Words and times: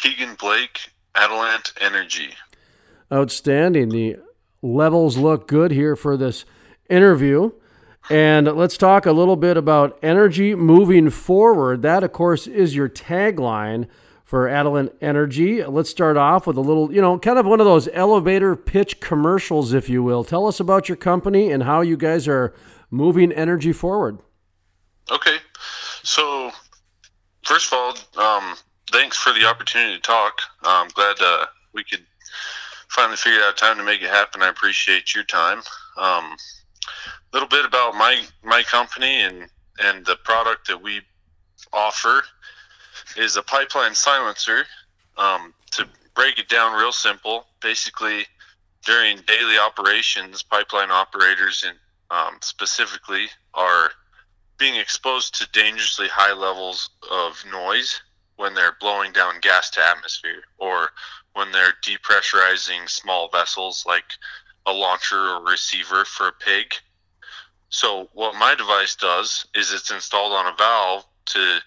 Keegan 0.00 0.36
Blake, 0.36 0.92
Adelant 1.16 1.72
Energy. 1.80 2.30
Outstanding. 3.12 3.88
The 3.88 4.16
levels 4.62 5.16
look 5.16 5.48
good 5.48 5.72
here 5.72 5.96
for 5.96 6.16
this 6.16 6.44
interview. 6.88 7.50
And 8.08 8.46
let's 8.46 8.78
talk 8.78 9.06
a 9.06 9.12
little 9.12 9.36
bit 9.36 9.56
about 9.56 9.98
energy 10.02 10.54
moving 10.54 11.10
forward. 11.10 11.82
That, 11.82 12.04
of 12.04 12.12
course, 12.12 12.46
is 12.46 12.76
your 12.76 12.88
tagline 12.88 13.88
for 14.24 14.46
Adelant 14.46 14.92
Energy. 15.00 15.64
Let's 15.64 15.90
start 15.90 16.16
off 16.16 16.46
with 16.46 16.56
a 16.56 16.60
little, 16.60 16.92
you 16.92 17.02
know, 17.02 17.18
kind 17.18 17.38
of 17.38 17.46
one 17.46 17.60
of 17.60 17.66
those 17.66 17.88
elevator 17.92 18.54
pitch 18.54 19.00
commercials, 19.00 19.72
if 19.72 19.88
you 19.88 20.02
will. 20.02 20.22
Tell 20.22 20.46
us 20.46 20.60
about 20.60 20.88
your 20.88 20.96
company 20.96 21.50
and 21.50 21.64
how 21.64 21.80
you 21.80 21.96
guys 21.96 22.28
are 22.28 22.54
moving 22.90 23.32
energy 23.32 23.72
forward. 23.72 24.20
Okay. 25.10 25.38
So, 26.02 26.52
first 27.44 27.72
of 27.72 27.78
all, 27.78 28.24
um, 28.24 28.54
thanks 28.92 29.16
for 29.16 29.32
the 29.32 29.44
opportunity 29.44 29.94
to 29.96 30.02
talk. 30.02 30.40
I'm 30.62 30.88
glad 30.88 31.16
uh, 31.20 31.46
we 31.72 31.84
could 31.84 32.04
finally 32.88 33.16
figure 33.16 33.40
out 33.42 33.56
time 33.56 33.76
to 33.76 33.84
make 33.84 34.02
it 34.02 34.08
happen. 34.08 34.42
I 34.42 34.48
appreciate 34.48 35.14
your 35.14 35.24
time. 35.24 35.60
A 35.98 36.02
um, 36.02 36.36
little 37.32 37.48
bit 37.48 37.64
about 37.64 37.94
my 37.94 38.22
my 38.42 38.62
company 38.62 39.20
and 39.20 39.48
and 39.80 40.04
the 40.06 40.16
product 40.24 40.66
that 40.68 40.80
we 40.80 41.00
offer 41.72 42.22
is 43.16 43.36
a 43.36 43.42
pipeline 43.42 43.94
silencer. 43.94 44.64
Um, 45.16 45.52
to 45.72 45.86
break 46.14 46.38
it 46.38 46.48
down 46.48 46.78
real 46.78 46.92
simple, 46.92 47.46
basically 47.60 48.26
during 48.84 49.18
daily 49.26 49.58
operations, 49.58 50.42
pipeline 50.42 50.90
operators 50.90 51.64
and 51.66 51.76
um, 52.10 52.38
specifically 52.40 53.26
are 53.54 53.90
being 54.56 54.76
exposed 54.76 55.34
to 55.34 55.48
dangerously 55.52 56.08
high 56.08 56.32
levels 56.32 56.90
of 57.10 57.44
noise 57.52 58.00
when 58.38 58.54
they're 58.54 58.76
blowing 58.80 59.12
down 59.12 59.34
gas 59.40 59.68
to 59.70 59.84
atmosphere 59.84 60.42
or 60.58 60.88
when 61.34 61.52
they're 61.52 61.74
depressurizing 61.82 62.88
small 62.88 63.28
vessels 63.28 63.84
like 63.86 64.04
a 64.66 64.72
launcher 64.72 65.18
or 65.18 65.44
receiver 65.44 66.04
for 66.04 66.28
a 66.28 66.32
pig. 66.32 66.72
So 67.68 68.08
what 68.12 68.34
my 68.34 68.54
device 68.54 68.94
does 68.94 69.46
is 69.54 69.72
it's 69.72 69.90
installed 69.90 70.32
on 70.32 70.46
a 70.46 70.56
valve 70.56 71.04
to 71.26 71.58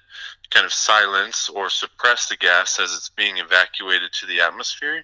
kind 0.50 0.66
of 0.66 0.74
silence 0.74 1.50
or 1.50 1.70
suppress 1.70 2.28
the 2.28 2.38
gas 2.38 2.80
as 2.80 2.94
it's 2.94 3.10
being 3.10 3.38
evacuated 3.38 4.12
to 4.14 4.26
the 4.26 4.42
atmosphere. 4.42 5.04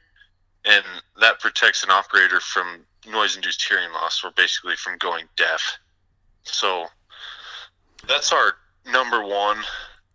And 0.66 0.84
that 1.22 1.40
protects 1.40 1.84
an 1.84 1.92
operator 1.92 2.40
from 2.40 2.86
noise 3.10 3.36
induced 3.36 3.64
hearing 3.64 3.92
loss 3.94 4.24
or 4.24 4.32
basically 4.32 4.76
from 4.76 4.98
going 4.98 5.26
deaf. 5.36 5.80
So 6.44 6.86
that's 8.08 8.32
our 8.32 8.54
number 8.86 9.24
one 9.24 9.60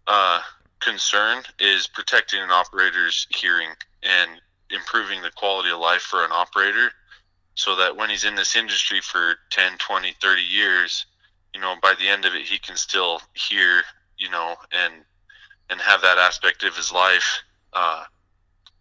uh, 0.07 0.41
concern 0.85 1.43
is 1.59 1.87
protecting 1.87 2.41
an 2.41 2.51
operator's 2.51 3.27
hearing 3.31 3.69
and 4.03 4.31
improving 4.71 5.23
the 5.23 5.31
quality 5.37 5.71
of 5.71 5.79
life 5.79 6.03
for 6.03 6.25
an 6.25 6.31
operator 6.33 6.91
so 7.55 7.77
that 7.77 7.97
when 7.97 8.09
he's 8.09 8.25
in 8.25 8.35
this 8.35 8.57
industry 8.57 9.01
for 9.01 9.35
10 9.51 9.77
20 9.79 10.15
30 10.21 10.43
years 10.43 11.07
you 11.55 11.61
know 11.61 11.75
by 11.83 11.95
the 11.99 12.09
end 12.09 12.25
of 12.25 12.35
it 12.35 12.43
he 12.43 12.59
can 12.59 12.77
still 12.77 13.21
hear 13.35 13.83
you 14.19 14.31
know 14.31 14.55
and 14.73 14.95
and 15.71 15.81
have 15.81 16.01
that 16.03 16.19
aspect 16.19 16.65
of 16.65 16.77
his 16.77 16.93
life 16.93 17.43
uh, 17.73 18.05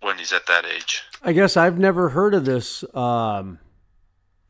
when 0.01 0.17
he's 0.17 0.33
at 0.33 0.45
that 0.47 0.65
age. 0.65 1.03
I 1.23 1.33
guess 1.33 1.57
i've 1.57 1.77
never 1.77 2.09
heard 2.09 2.33
of 2.33 2.45
this 2.45 2.83
um, 2.95 3.59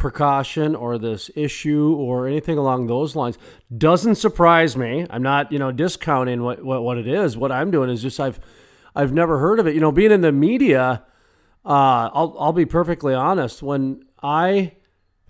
precaution 0.02 0.74
or 0.74 0.98
this 0.98 1.30
issue 1.36 1.96
or 1.96 2.28
anything 2.28 2.58
along 2.58 2.88
those 2.88 3.16
lines 3.16 3.38
doesn't 3.78 4.16
surprise 4.16 4.76
me. 4.76 5.06
I'm 5.12 5.22
not 5.22 5.52
you 5.52 5.60
know 5.60 5.72
discounting 5.72 6.42
what, 6.42 6.66
what, 6.66 6.82
what 6.82 6.98
it 6.98 7.08
is. 7.08 7.38
What 7.38 7.52
i'm 7.52 7.70
doing 7.70 7.92
is 7.92 8.02
just 8.02 8.20
i've 8.20 8.40
i've 8.96 9.14
never 9.14 9.38
heard 9.38 9.60
of 9.60 9.68
it. 9.68 9.76
You 9.76 9.80
know 9.80 9.92
being 9.92 10.12
in 10.12 10.22
the 10.22 10.32
media 10.32 11.04
uh, 11.64 12.10
I'll, 12.12 12.36
I'll 12.40 12.54
be 12.54 12.66
perfectly 12.66 13.14
honest. 13.14 13.62
When 13.62 14.04
i 14.24 14.72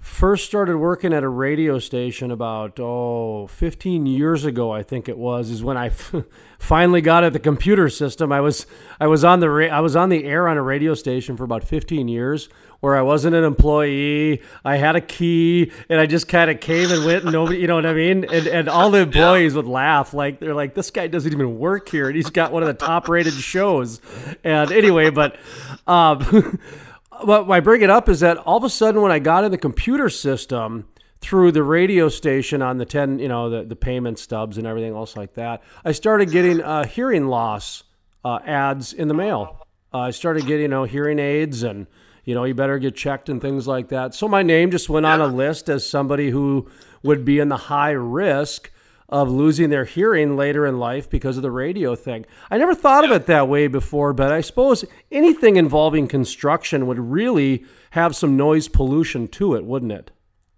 first 0.02 0.46
started 0.46 0.78
working 0.78 1.14
at 1.14 1.24
a 1.24 1.30
radio 1.30 1.78
station 1.78 2.32
about 2.32 2.80
oh 2.80 3.46
15 3.46 4.08
years 4.08 4.46
ago 4.46 4.72
I 4.72 4.82
think 4.82 5.08
it 5.08 5.18
was 5.18 5.52
is 5.52 5.64
when 5.64 5.78
I 5.78 5.92
finally 6.60 7.02
got 7.02 7.24
at 7.24 7.34
the 7.34 7.40
computer 7.40 7.88
system. 7.88 8.32
I 8.32 8.42
was 8.42 8.66
I 9.00 9.06
was 9.06 9.24
on 9.24 9.42
the 9.42 9.50
ra- 9.50 9.68
I 9.68 9.80
was 9.80 9.96
on 9.96 10.10
the 10.10 10.24
air 10.24 10.48
on 10.48 10.58
a 10.58 10.62
radio 10.64 10.96
station 10.96 11.38
for 11.38 11.44
about 11.44 11.64
15 11.64 12.08
years 12.08 12.50
where 12.80 12.98
I 12.98 13.04
wasn't 13.04 13.36
an 13.36 13.44
employee. 13.44 14.42
I 14.66 14.78
had 14.78 14.96
a 14.96 15.02
key 15.02 15.72
and 15.88 16.00
I 16.00 16.08
just 16.08 16.28
kind 16.28 16.50
of 16.50 16.60
came 16.60 16.92
and 16.92 17.06
went 17.06 17.24
and 17.24 17.32
nobody 17.32 17.60
you 17.60 17.68
know 17.68 17.76
what 17.76 17.86
I 17.86 17.94
mean? 17.94 18.26
And 18.26 18.48
and 18.48 18.70
all 18.70 18.90
the 18.90 19.02
employees 19.02 19.54
would 19.54 19.68
laugh 19.68 20.16
like 20.16 20.40
they're 20.40 20.56
like 20.56 20.74
this 20.74 20.90
guy 20.90 21.06
doesn't 21.06 21.32
even 21.32 21.60
work 21.60 21.90
here 21.90 22.08
and 22.08 22.16
he's 22.16 22.32
got 22.32 22.52
one 22.52 22.64
of 22.64 22.68
the 22.68 22.74
top 22.74 23.08
rated 23.08 23.34
shows. 23.34 24.02
And 24.44 24.72
anyway 24.72 25.12
but 25.12 25.38
um 25.86 26.60
what 27.20 27.50
I 27.50 27.60
bring 27.60 27.82
it 27.82 27.90
up 27.90 28.10
is 28.10 28.22
that 28.22 28.38
all 28.38 28.58
of 28.58 28.64
a 28.64 28.70
sudden 28.70 29.02
when 29.02 29.12
I 29.12 29.20
got 29.20 29.44
in 29.44 29.52
the 29.52 29.58
computer 29.58 30.10
system 30.10 30.88
through 31.20 31.52
the 31.52 31.64
radio 31.64 32.10
station 32.10 32.62
on 32.62 32.78
the 32.78 32.86
10, 32.86 33.20
you 33.20 33.28
know, 33.28 33.50
the, 33.50 33.64
the 33.64 33.76
payment 33.76 34.18
stubs 34.18 34.58
and 34.58 34.66
everything 34.66 34.96
else 34.96 35.16
like 35.16 35.36
that, 35.36 35.62
I 35.86 35.92
started 35.92 36.32
getting 36.32 36.62
uh, 36.62 36.86
hearing 36.86 37.28
loss 37.28 37.84
uh, 38.26 38.40
ads 38.46 38.94
in 38.94 39.08
the 39.08 39.14
mail. 39.14 39.68
Uh, 39.94 40.00
I 40.00 40.12
started 40.12 40.46
getting, 40.46 40.64
you 40.64 40.68
know, 40.70 40.84
hearing 40.86 41.20
aids 41.20 41.64
and, 41.64 41.86
you 42.24 42.34
know, 42.34 42.44
you 42.44 42.54
better 42.54 42.80
get 42.80 42.96
checked 42.96 43.30
and 43.30 43.42
things 43.42 43.68
like 43.68 43.90
that. 43.90 44.16
So 44.16 44.28
my 44.28 44.42
name 44.42 44.72
just 44.72 44.90
went 44.90 45.06
on 45.06 45.22
a 45.22 45.28
list 45.28 45.70
as 45.70 45.88
somebody 45.88 46.30
who 46.30 46.70
would 47.04 47.26
be 47.26 47.40
in 47.40 47.50
the 47.50 47.58
high 47.58 47.92
risk 47.92 48.72
of 49.12 49.30
losing 49.30 49.70
their 49.70 49.84
hearing 49.84 50.38
later 50.38 50.66
in 50.66 50.80
life 50.80 51.10
because 51.10 51.36
of 51.36 51.44
the 51.44 51.52
radio 51.52 51.96
thing. 51.96 52.26
I 52.50 52.58
never 52.58 52.74
thought 52.74 53.04
of 53.04 53.12
it 53.12 53.26
that 53.26 53.50
way 53.50 53.68
before, 53.68 54.14
but 54.14 54.32
I 54.32 54.42
suppose 54.42 54.86
anything 55.12 55.58
involving 55.58 56.08
construction 56.08 56.88
would 56.88 57.00
really 57.00 57.66
have 57.92 58.16
some 58.16 58.38
noise 58.38 58.70
pollution 58.70 59.28
to 59.30 59.56
it, 59.56 59.66
wouldn't 59.66 59.92
it? 59.92 60.12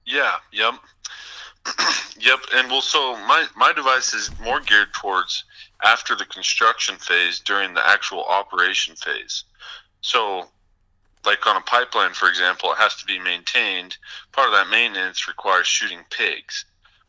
Yeah, 0.06 0.36
yep. 0.52 0.76
yep, 2.20 2.40
and 2.54 2.70
well 2.70 2.82
so 2.82 3.16
my 3.26 3.48
my 3.56 3.74
device 3.74 4.14
is 4.14 4.30
more 4.42 4.60
geared 4.60 4.94
towards 4.94 5.46
after 5.84 6.16
the 6.16 6.26
construction 6.26 6.96
phase 6.98 7.40
during 7.40 7.74
the 7.74 7.88
actual 7.88 8.24
operation 8.26 8.96
phase. 8.96 9.46
So 10.02 10.50
like 11.26 11.48
on 11.48 11.56
a 11.56 11.62
pipeline 11.62 12.14
for 12.14 12.30
example, 12.30 12.72
it 12.74 12.78
has 12.78 12.96
to 12.98 13.06
be 13.06 13.18
maintained. 13.18 13.98
Part 14.34 14.50
of 14.50 14.54
that 14.54 14.70
maintenance 14.70 15.28
requires 15.28 15.66
shooting 15.66 16.04
pigs 16.10 16.66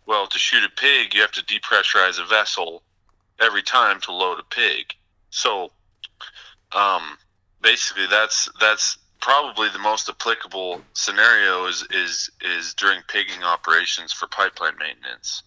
well, 0.06 0.26
to 0.26 0.38
shoot 0.38 0.64
a 0.64 0.68
pig, 0.68 1.14
you 1.14 1.20
have 1.20 1.32
to 1.32 1.44
depressurize 1.44 2.20
a 2.20 2.26
vessel 2.26 2.82
every 3.40 3.62
time 3.62 4.00
to 4.02 4.12
load 4.12 4.38
a 4.38 4.44
pig. 4.44 4.86
So, 5.30 5.70
um, 6.72 7.18
basically, 7.62 8.06
that's 8.06 8.48
that's 8.60 8.98
probably 9.20 9.68
the 9.70 9.78
most 9.78 10.08
applicable 10.08 10.82
scenario 10.92 11.66
is 11.66 11.86
is 11.90 12.30
is 12.42 12.74
during 12.74 13.00
pigging 13.08 13.42
operations 13.42 14.12
for 14.12 14.26
pipeline 14.26 14.76
maintenance. 14.78 15.42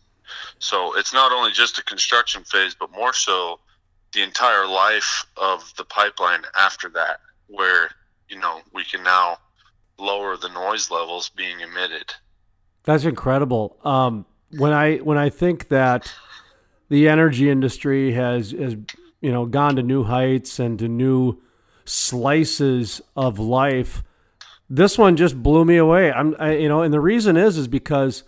So 0.59 0.97
it's 0.97 1.13
not 1.13 1.31
only 1.31 1.51
just 1.51 1.78
a 1.78 1.84
construction 1.84 2.44
phase, 2.44 2.75
but 2.78 2.91
more 2.91 3.13
so 3.13 3.59
the 4.13 4.24
entire 4.24 4.68
life 4.68 5.25
of 5.38 5.72
the 5.78 5.85
pipeline 5.85 6.41
after 6.56 6.89
that, 6.89 7.19
where 7.47 7.89
you 8.29 8.39
know 8.39 8.62
we 8.74 8.84
can 8.84 9.03
now 9.03 9.38
lower 10.00 10.38
the 10.38 10.50
noise 10.50 10.89
levels 10.91 11.29
being 11.29 11.59
emitted. 11.59 12.13
That's 12.84 13.03
incredible. 13.03 13.78
Um, 13.84 14.25
when 14.52 14.74
I 14.74 14.97
when 14.97 15.18
I 15.18 15.30
think 15.30 15.69
that 15.69 16.13
the 16.90 17.08
energy 17.08 17.50
industry 17.50 18.13
has 18.13 18.52
has 18.52 18.75
you 19.22 19.31
know 19.31 19.46
gone 19.46 19.75
to 19.75 19.84
new 19.84 20.03
heights 20.03 20.59
and 20.59 20.78
to 20.80 20.88
new 20.88 21.41
slices 21.85 23.02
of 23.16 23.40
life, 23.40 24.03
this 24.69 24.97
one 24.97 25.16
just 25.16 25.41
blew 25.41 25.66
me 25.66 25.78
away. 25.78 26.12
I'm 26.12 26.36
I, 26.40 26.57
you 26.57 26.69
know, 26.69 26.81
and 26.81 26.94
the 26.94 27.00
reason 27.00 27.38
is 27.38 27.57
is 27.57 27.68
because 27.68 28.24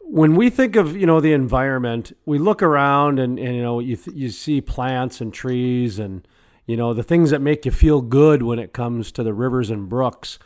when 0.00 0.36
we 0.36 0.50
think 0.50 0.76
of 0.76 0.96
you 0.96 1.06
know 1.06 1.20
the 1.20 1.32
environment, 1.32 2.16
we 2.24 2.38
look 2.38 2.62
around 2.62 3.18
and, 3.18 3.38
and 3.38 3.54
you 3.54 3.62
know 3.62 3.80
you 3.80 3.98
you 4.12 4.30
see 4.30 4.60
plants 4.60 5.20
and 5.20 5.32
trees 5.32 5.98
and 5.98 6.26
you 6.66 6.76
know 6.76 6.94
the 6.94 7.02
things 7.02 7.30
that 7.30 7.40
make 7.40 7.64
you 7.64 7.72
feel 7.72 8.00
good 8.00 8.42
when 8.42 8.58
it 8.58 8.72
comes 8.72 9.12
to 9.12 9.22
the 9.22 9.34
rivers 9.34 9.70
and 9.70 9.88
brooks. 9.88 10.38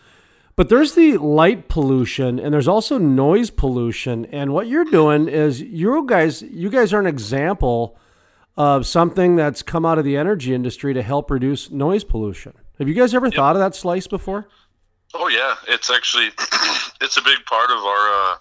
But 0.60 0.68
there's 0.68 0.94
the 0.94 1.16
light 1.16 1.70
pollution 1.70 2.38
and 2.38 2.52
there's 2.52 2.68
also 2.68 2.98
noise 2.98 3.48
pollution. 3.48 4.26
And 4.26 4.52
what 4.52 4.66
you're 4.66 4.84
doing 4.84 5.26
is 5.26 5.62
you 5.62 6.04
guys 6.06 6.42
you 6.42 6.68
guys 6.68 6.92
are 6.92 7.00
an 7.00 7.06
example 7.06 7.96
of 8.58 8.86
something 8.86 9.36
that's 9.36 9.62
come 9.62 9.86
out 9.86 9.98
of 9.98 10.04
the 10.04 10.18
energy 10.18 10.52
industry 10.52 10.92
to 10.92 11.00
help 11.00 11.30
reduce 11.30 11.70
noise 11.70 12.04
pollution. 12.04 12.52
Have 12.78 12.88
you 12.88 12.92
guys 12.92 13.14
ever 13.14 13.28
yep. 13.28 13.36
thought 13.36 13.56
of 13.56 13.60
that 13.60 13.74
slice 13.74 14.06
before? 14.06 14.48
Oh 15.14 15.28
yeah, 15.28 15.54
it's 15.66 15.90
actually 15.90 16.26
it's 17.00 17.16
a 17.16 17.22
big 17.22 17.38
part 17.46 17.70
of 17.70 17.78
our 17.78 18.10
uh, 18.12 18.36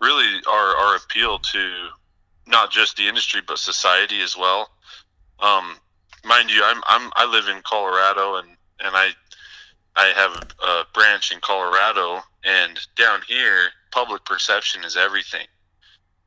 really 0.00 0.40
our 0.48 0.76
our 0.76 0.96
appeal 0.96 1.40
to 1.40 1.88
not 2.46 2.70
just 2.70 2.96
the 2.96 3.06
industry 3.06 3.42
but 3.46 3.58
society 3.58 4.22
as 4.22 4.34
well. 4.34 4.70
Um, 5.40 5.76
mind 6.24 6.50
you, 6.50 6.62
I'm 6.64 6.80
I'm 6.86 7.12
I 7.16 7.26
live 7.26 7.54
in 7.54 7.60
Colorado 7.64 8.36
and 8.36 8.48
and 8.80 8.96
I 8.96 9.10
I 9.98 10.12
have 10.14 10.46
a 10.64 10.84
branch 10.94 11.32
in 11.32 11.40
Colorado, 11.40 12.22
and 12.44 12.78
down 12.96 13.20
here, 13.26 13.70
public 13.90 14.24
perception 14.24 14.84
is 14.84 14.96
everything. 14.96 15.48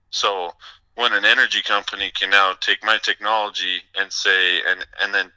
So 0.09 0.51
when 0.95 1.13
an 1.13 1.23
energy 1.23 1.61
company 1.61 2.11
can 2.13 2.29
now 2.29 2.53
take 2.59 2.83
my 2.83 2.97
technology 2.97 3.77
and 3.97 4.11
say, 4.11 4.61
and 4.67 4.85
and 5.01 5.13
then 5.13 5.31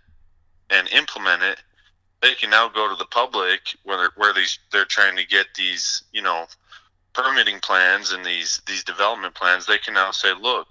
and 0.68 0.88
implement 0.88 1.44
it, 1.44 1.62
they 2.22 2.34
can 2.34 2.50
now 2.50 2.68
go 2.68 2.88
to 2.88 2.96
the 2.96 3.06
public 3.06 3.60
where 3.84 4.10
where 4.16 4.32
these 4.32 4.58
they're 4.72 4.84
trying 4.84 5.16
to 5.16 5.24
get 5.24 5.46
these 5.56 6.02
you 6.12 6.22
know 6.22 6.46
permitting 7.12 7.60
plans 7.60 8.10
and 8.10 8.24
these 8.24 8.60
these 8.66 8.82
development 8.82 9.36
plans. 9.36 9.64
They 9.64 9.78
can 9.78 9.94
now 9.94 10.10
say, 10.10 10.32
look, 10.34 10.66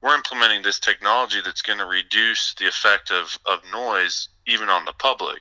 we're 0.00 0.14
implementing 0.14 0.62
this 0.62 0.78
technology 0.78 1.40
that's 1.44 1.62
going 1.62 1.78
to 1.78 1.86
reduce 1.86 2.54
the 2.54 2.68
effect 2.68 3.10
of, 3.10 3.38
of 3.46 3.60
noise 3.72 4.28
even 4.46 4.68
on 4.68 4.84
the 4.84 4.92
public. 4.92 5.40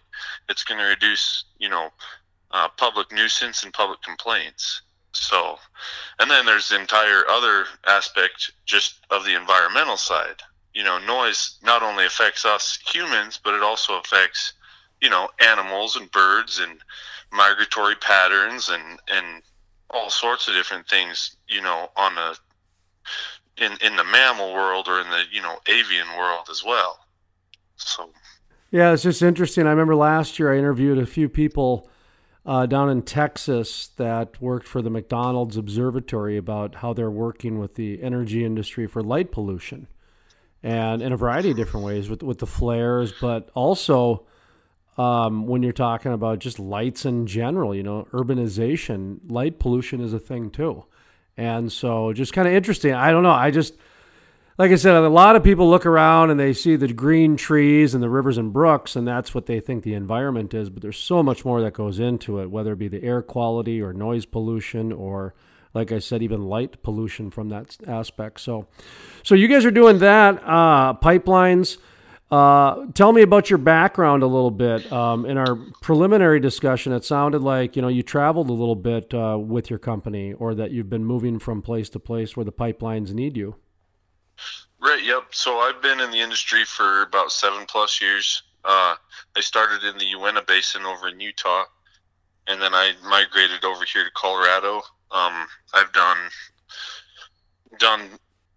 It's 0.50 0.64
going 0.64 0.80
to 0.80 0.88
reduce, 0.88 1.46
you 1.60 1.70
know, 1.70 1.90
uh, 2.52 2.68
public 2.78 3.12
nuisance 3.12 3.64
and 3.64 3.74
public 3.74 4.02
complaints. 4.02 4.82
So, 5.14 5.58
and 6.20 6.30
then 6.30 6.46
there's 6.46 6.70
the 6.70 6.80
entire 6.80 7.28
other 7.30 7.66
aspect 7.86 8.52
just 8.66 9.06
of 9.10 9.26
the 9.26 9.36
environmental 9.36 9.98
side. 9.98 10.42
You 10.74 10.84
know, 10.84 11.00
noise 11.00 11.58
not 11.64 11.84
only 11.84 12.06
affects 12.06 12.46
us 12.46 12.78
humans, 12.86 13.40
but 13.44 13.54
it 13.54 13.64
also 13.64 14.00
affects, 14.00 14.54
you 15.02 15.10
know, 15.10 15.30
animals 15.40 15.96
and 15.96 16.12
birds 16.12 16.60
and 16.60 16.80
migratory 17.32 17.96
patterns 17.96 18.70
and, 18.70 19.00
and 19.08 19.44
all 19.90 20.10
sorts 20.10 20.48
of 20.48 20.54
different 20.54 20.88
things, 20.88 21.38
you 21.48 21.62
know, 21.62 21.90
on 21.96 22.18
a 22.18 22.36
in 23.58 23.74
in 23.82 23.96
the 23.96 24.04
mammal 24.04 24.54
world 24.54 24.88
or 24.88 25.00
in 25.00 25.10
the 25.10 25.24
you 25.32 25.42
know 25.42 25.58
avian 25.68 26.08
world 26.18 26.48
as 26.50 26.64
well. 26.64 27.00
So 27.76 28.10
yeah, 28.72 28.94
it's 28.94 29.04
just 29.04 29.22
interesting. 29.22 29.66
I 29.66 29.72
remember 29.72 29.96
last 29.96 30.40
year 30.40 30.54
I 30.54 30.58
interviewed 30.58 30.98
a 30.98 31.06
few 31.06 31.30
people 31.30 31.90
uh, 32.46 32.66
down 32.66 32.90
in 32.90 33.02
Texas 33.02 33.88
that 33.98 34.42
worked 34.42 34.68
for 34.68 34.82
the 34.82 34.90
McDonald's 34.90 35.58
Observatory 35.58 36.38
about 36.38 36.76
how 36.76 36.94
they're 36.94 37.12
working 37.12 37.60
with 37.60 37.76
the 37.76 38.02
energy 38.02 38.44
industry 38.46 38.88
for 38.88 39.02
light 39.02 39.32
pollution, 39.32 39.88
and 40.64 41.02
in 41.02 41.14
a 41.14 41.18
variety 41.18 41.52
of 41.52 41.58
different 41.58 41.86
ways 41.86 42.10
with 42.10 42.24
with 42.24 42.40
the 42.40 42.48
flares, 42.48 43.14
but 43.20 43.50
also. 43.54 44.26
Um, 45.00 45.46
when 45.46 45.62
you're 45.62 45.74
talking 45.74 46.12
about 46.12 46.40
just 46.40 46.58
lights 46.58 47.06
in 47.06 47.28
general, 47.28 47.76
you 47.76 47.84
know, 47.84 48.08
urbanization, 48.14 49.20
light 49.30 49.60
pollution 49.60 50.02
is 50.02 50.12
a 50.12 50.18
thing 50.18 50.50
too. 50.50 50.86
And 51.38 51.72
so 51.72 52.14
just 52.14 52.34
kind 52.34 52.48
of 52.48 52.54
interesting. 52.56 52.94
I 52.94 53.12
don't 53.12 53.22
know. 53.22 53.30
I 53.30 53.52
just, 53.52 53.76
like 54.58 54.72
I 54.72 54.76
said, 54.76 54.96
a 54.96 55.08
lot 55.08 55.36
of 55.36 55.44
people 55.44 55.70
look 55.70 55.86
around 55.86 56.32
and 56.32 56.40
they 56.40 56.52
see 56.52 56.76
the 56.76 56.92
green 56.92 57.38
trees 57.38 57.94
and 57.94 58.02
the 58.02 58.10
rivers 58.10 58.40
and 58.40 58.52
brooks, 58.52 58.96
and 58.96 59.08
that's 59.08 59.36
what 59.36 59.46
they 59.46 59.60
think 59.60 59.84
the 59.84 59.94
environment 59.94 60.56
is. 60.56 60.72
But 60.72 60.82
there's 60.82 60.98
so 60.98 61.22
much 61.22 61.46
more 61.46 61.62
that 61.62 61.74
goes 61.74 62.00
into 62.00 62.40
it, 62.40 62.50
whether 62.50 62.74
it 62.74 62.80
be 62.80 62.88
the 62.88 63.04
air 63.04 63.22
quality 63.22 63.80
or 63.80 63.94
noise 63.94 64.26
pollution 64.26 64.92
or, 64.92 65.36
like 65.76 65.92
I 65.92 66.00
said, 66.00 66.24
even 66.24 66.48
light 66.48 66.82
pollution 66.82 67.30
from 67.30 67.50
that 67.50 67.78
aspect. 67.88 68.40
So, 68.40 68.66
so 69.22 69.36
you 69.36 69.48
guys 69.48 69.64
are 69.64 69.70
doing 69.72 70.00
that. 70.00 70.42
Uh, 70.44 70.96
pipelines. 70.96 71.78
Uh, 72.30 72.88
tell 72.94 73.14
me 73.14 73.22
about 73.22 73.50
your 73.50 73.58
background 73.58 74.22
a 74.22 74.28
little 74.28 74.52
bit. 74.52 74.92
Um, 74.92 75.26
in 75.26 75.38
our 75.38 75.56
preliminary 75.82 76.42
discussion, 76.42 76.92
it 76.92 77.06
sounded 77.06 77.42
like 77.42 77.76
you 77.76 77.82
know 77.82 77.88
you 77.88 78.04
traveled 78.04 78.50
a 78.50 78.54
little 78.54 78.76
bit 78.76 79.14
uh, 79.14 79.38
with 79.40 79.70
your 79.70 79.80
company, 79.80 80.34
or 80.34 80.54
that 80.56 80.72
you've 80.72 80.90
been 80.90 81.06
moving 81.06 81.40
from 81.40 81.62
place 81.62 81.90
to 81.90 82.00
place 82.00 82.36
where 82.36 82.44
the 82.44 82.52
pipelines 82.52 83.14
need 83.14 83.38
you. 83.38 83.56
Right. 84.82 85.04
Yep. 85.04 85.24
So 85.32 85.60
I've 85.60 85.82
been 85.82 86.02
in 86.02 86.12
the 86.12 86.20
industry 86.20 86.66
for 86.66 87.04
about 87.04 87.32
seven 87.32 87.66
plus 87.66 88.02
years. 88.02 88.44
Uh, 88.66 88.96
I 89.36 89.40
started 89.40 89.84
in 89.88 89.98
the 89.98 90.06
Uinta 90.06 90.44
Basin 90.46 90.84
over 90.84 91.08
in 91.08 91.20
Utah, 91.22 91.64
and 92.48 92.62
then 92.62 92.74
I 92.74 92.92
migrated 93.08 93.64
over 93.64 93.86
here 93.86 94.04
to 94.04 94.12
Colorado. 94.16 94.82
Um, 95.12 95.48
I've 95.74 95.94
done 95.94 96.18
done 97.80 98.10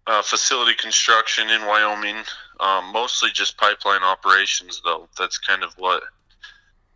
uh, 0.07 0.21
facility 0.21 0.73
construction 0.73 1.49
in 1.49 1.65
Wyoming, 1.65 2.17
um, 2.61 2.93
mostly 2.93 3.29
just 3.33 3.57
pipeline 3.57 4.03
operations, 4.03 4.81
though. 4.85 5.09
That's 5.17 5.39
kind 5.39 5.63
of 5.63 5.73
what 5.77 6.03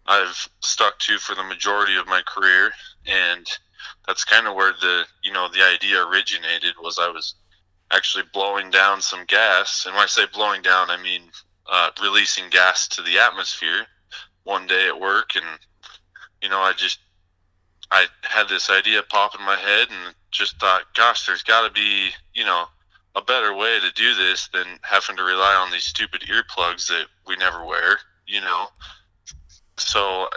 I've 0.05 0.47
stuck 0.61 0.99
to 0.99 1.17
for 1.17 1.33
the 1.35 1.43
majority 1.43 1.95
of 1.95 2.05
my 2.05 2.21
career, 2.21 2.71
and 3.07 3.47
that's 4.07 4.23
kind 4.23 4.47
of 4.47 4.53
where 4.55 4.73
the 4.79 5.05
you 5.23 5.33
know 5.33 5.47
the 5.51 5.63
idea 5.63 6.05
originated. 6.05 6.75
Was 6.81 6.99
I 6.99 7.09
was 7.09 7.33
actually 7.91 8.25
blowing 8.31 8.69
down 8.69 9.01
some 9.01 9.25
gas, 9.27 9.85
and 9.85 9.95
when 9.95 10.03
I 10.03 10.07
say 10.07 10.25
blowing 10.31 10.61
down, 10.61 10.91
I 10.91 11.01
mean 11.01 11.23
uh, 11.65 11.89
releasing 12.01 12.49
gas 12.51 12.87
to 12.89 13.01
the 13.01 13.17
atmosphere 13.17 13.87
one 14.43 14.67
day 14.67 14.87
at 14.87 14.99
work, 14.99 15.35
and 15.35 15.45
you 16.43 16.49
know 16.49 16.59
I 16.59 16.73
just 16.73 16.99
I 17.89 18.05
had 18.21 18.47
this 18.47 18.69
idea 18.69 19.01
pop 19.01 19.33
in 19.37 19.43
my 19.43 19.55
head, 19.55 19.87
and 19.89 20.13
just 20.29 20.59
thought, 20.59 20.83
gosh, 20.93 21.25
there's 21.25 21.41
got 21.41 21.67
to 21.67 21.73
be 21.73 22.09
you 22.35 22.45
know 22.45 22.65
a 23.15 23.21
better 23.21 23.55
way 23.55 23.79
to 23.79 23.91
do 23.93 24.13
this 24.15 24.49
than 24.49 24.65
having 24.81 25.15
to 25.15 25.23
rely 25.23 25.55
on 25.55 25.71
these 25.71 25.85
stupid 25.85 26.21
earplugs 26.21 26.87
that 26.87 27.05
we 27.25 27.35
never 27.37 27.63
wear, 27.65 27.97
you 28.27 28.41
know. 28.41 28.67
So, 29.77 30.27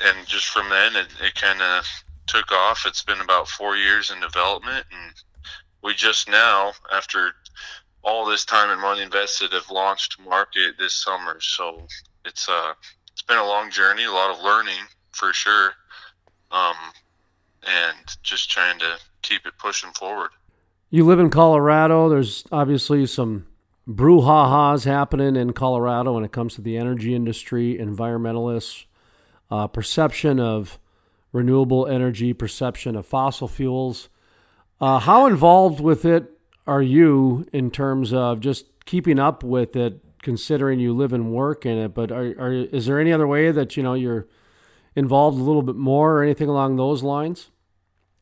and 0.00 0.26
just 0.26 0.46
from 0.46 0.70
then, 0.70 0.96
it, 0.96 1.08
it 1.22 1.34
kind 1.34 1.60
of 1.60 1.86
took 2.26 2.50
off. 2.50 2.84
It's 2.86 3.02
been 3.02 3.20
about 3.20 3.48
four 3.48 3.76
years 3.76 4.10
in 4.10 4.20
development, 4.20 4.86
and 4.90 5.12
we 5.82 5.94
just 5.94 6.28
now, 6.28 6.72
after 6.92 7.32
all 8.02 8.24
this 8.24 8.44
time 8.46 8.70
and 8.70 8.80
money 8.80 9.02
invested, 9.02 9.52
have 9.52 9.70
launched 9.70 10.18
market 10.20 10.74
this 10.78 10.94
summer. 10.94 11.38
So 11.40 11.86
it's 12.24 12.48
uh, 12.48 12.72
it's 13.12 13.22
been 13.22 13.38
a 13.38 13.46
long 13.46 13.70
journey, 13.70 14.04
a 14.04 14.10
lot 14.10 14.34
of 14.34 14.42
learning 14.42 14.82
for 15.12 15.34
sure, 15.34 15.72
um, 16.50 16.76
and 17.62 18.16
just 18.22 18.50
trying 18.50 18.78
to 18.78 18.96
keep 19.20 19.44
it 19.44 19.52
pushing 19.58 19.90
forward 19.92 20.30
you 20.92 21.06
live 21.06 21.18
in 21.18 21.30
Colorado. 21.30 22.10
There's 22.10 22.44
obviously 22.52 23.06
some 23.06 23.46
brouhahas 23.88 24.84
happening 24.84 25.36
in 25.36 25.54
Colorado 25.54 26.12
when 26.12 26.22
it 26.22 26.32
comes 26.32 26.54
to 26.54 26.60
the 26.60 26.76
energy 26.76 27.14
industry, 27.14 27.78
environmentalists, 27.80 28.84
uh, 29.50 29.66
perception 29.68 30.38
of 30.38 30.78
renewable 31.32 31.86
energy, 31.86 32.34
perception 32.34 32.94
of 32.94 33.06
fossil 33.06 33.48
fuels. 33.48 34.10
Uh, 34.82 34.98
how 34.98 35.24
involved 35.24 35.80
with 35.80 36.04
it 36.04 36.30
are 36.66 36.82
you 36.82 37.46
in 37.54 37.70
terms 37.70 38.12
of 38.12 38.40
just 38.40 38.66
keeping 38.84 39.18
up 39.18 39.42
with 39.42 39.74
it, 39.74 39.98
considering 40.20 40.78
you 40.78 40.92
live 40.92 41.14
and 41.14 41.32
work 41.32 41.64
in 41.64 41.78
it? 41.78 41.94
But 41.94 42.12
are, 42.12 42.34
are 42.38 42.52
is 42.52 42.84
there 42.84 43.00
any 43.00 43.14
other 43.14 43.26
way 43.26 43.50
that 43.50 43.78
you 43.78 43.82
know 43.82 43.94
you're 43.94 44.26
involved 44.94 45.38
a 45.38 45.42
little 45.42 45.62
bit 45.62 45.74
more 45.76 46.18
or 46.18 46.22
anything 46.22 46.50
along 46.50 46.76
those 46.76 47.02
lines? 47.02 47.50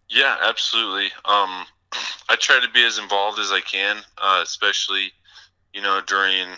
Yeah, 0.09 0.37
absolutely. 0.41 1.11
Um, 1.25 1.67
I 2.29 2.37
try 2.37 2.61
to 2.61 2.71
be 2.71 2.85
as 2.85 2.99
involved 2.99 3.39
as 3.39 3.51
I 3.53 3.61
can, 3.61 3.99
uh, 4.19 4.41
especially 4.43 5.13
you 5.73 5.83
know 5.83 6.01
during 6.07 6.49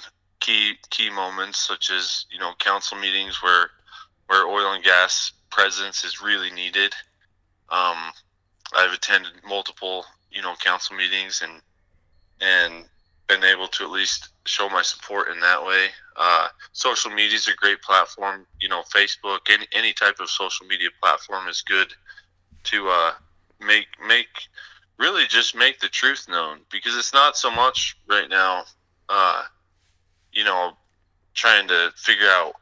key 0.41 0.75
key 0.91 1.11
moments 1.11 1.59
such 1.59 1.91
as 1.91 2.27
you 2.31 2.39
know 2.39 2.53
council 2.59 2.99
meetings 2.99 3.43
where 3.43 3.71
where 4.27 4.47
oil 4.47 4.73
and 4.73 4.85
gas 4.85 5.33
presence 5.51 6.05
is 6.05 6.23
really 6.23 6.51
needed. 6.51 6.93
Um, 7.71 8.13
I've 8.75 8.93
attended 8.93 9.33
multiple 9.47 10.05
you 10.31 10.43
know 10.43 10.55
council 10.57 10.97
meetings 10.97 11.43
and 11.43 11.61
and 12.41 12.85
been 13.29 13.45
able 13.45 13.69
to 13.69 13.85
at 13.85 13.91
least 13.91 14.29
show 14.45 14.69
my 14.69 14.83
support 14.83 15.29
in 15.29 15.41
that 15.41 15.65
way. 15.65 15.87
Uh, 16.17 16.49
social 16.73 17.11
media 17.11 17.37
is 17.37 17.49
a 17.49 17.55
great 17.55 17.81
platform. 17.81 18.47
You 18.61 18.69
know, 18.69 18.83
Facebook, 18.95 19.41
any 19.51 19.67
any 19.73 19.93
type 19.93 20.21
of 20.21 20.29
social 20.29 20.67
media 20.67 20.89
platform 21.01 21.49
is 21.49 21.63
good 21.63 21.95
to 22.65 22.89
uh, 22.89 23.13
make 23.61 23.87
make 24.07 24.29
really 24.99 25.27
just 25.27 25.55
make 25.55 25.81
the 25.81 25.89
truth 25.89 26.27
known 26.29 26.61
because 26.71 26.97
it's 26.97 27.13
not 27.13 27.37
so 27.37 27.51
much 27.51 27.97
right 28.09 28.29
now, 28.29 28.65
uh, 29.09 29.43
you 30.33 30.45
know, 30.45 30.73
trying 31.35 31.69
to 31.69 31.93
figure 31.97 32.29
out 32.29 32.55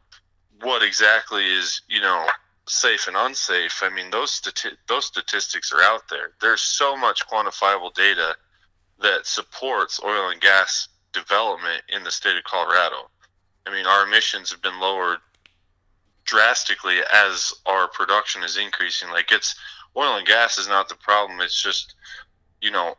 what 0.62 0.82
exactly 0.82 1.44
is, 1.44 1.82
you 1.88 2.00
know, 2.00 2.26
safe 2.68 3.08
and 3.08 3.16
unsafe. 3.16 3.82
I 3.82 3.88
mean, 3.88 4.10
those 4.10 4.40
stati- 4.40 4.76
those 4.88 5.06
statistics 5.06 5.72
are 5.72 5.82
out 5.82 6.08
there. 6.08 6.32
There's 6.40 6.60
so 6.60 6.96
much 6.96 7.26
quantifiable 7.26 7.92
data 7.94 8.36
that 9.00 9.26
supports 9.26 10.00
oil 10.04 10.30
and 10.30 10.40
gas 10.40 10.88
development 11.12 11.82
in 11.88 12.04
the 12.04 12.10
state 12.10 12.36
of 12.36 12.44
Colorado. 12.44 13.10
I 13.66 13.70
mean, 13.70 13.86
our 13.86 14.06
emissions 14.06 14.50
have 14.50 14.62
been 14.62 14.78
lowered 14.78 15.18
drastically 16.24 16.98
as 17.12 17.52
our 17.66 17.88
production 17.88 18.42
is 18.44 18.56
increasing. 18.56 19.10
Like 19.10 19.32
it's 19.32 19.56
oil 19.96 20.16
and 20.16 20.26
gas 20.26 20.58
is 20.58 20.68
not 20.68 20.88
the 20.88 20.94
problem. 20.96 21.40
It's 21.40 21.60
just 21.60 21.94
you 22.60 22.70
know, 22.70 22.94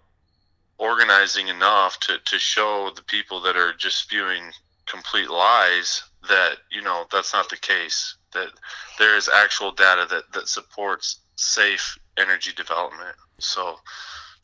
organizing 0.77 1.47
enough 1.47 1.99
to, 2.01 2.17
to 2.25 2.39
show 2.39 2.91
the 2.95 3.03
people 3.03 3.41
that 3.41 3.55
are 3.55 3.73
just 3.73 3.97
spewing 3.97 4.51
complete 4.87 5.29
lies 5.29 6.03
that, 6.27 6.57
you 6.71 6.81
know, 6.81 7.05
that's 7.11 7.33
not 7.33 7.49
the 7.49 7.57
case. 7.57 8.15
That 8.33 8.49
there 8.97 9.15
is 9.15 9.29
actual 9.29 9.71
data 9.71 10.07
that, 10.09 10.31
that 10.33 10.47
supports 10.47 11.19
safe 11.35 11.97
energy 12.17 12.51
development. 12.55 13.15
So, 13.39 13.75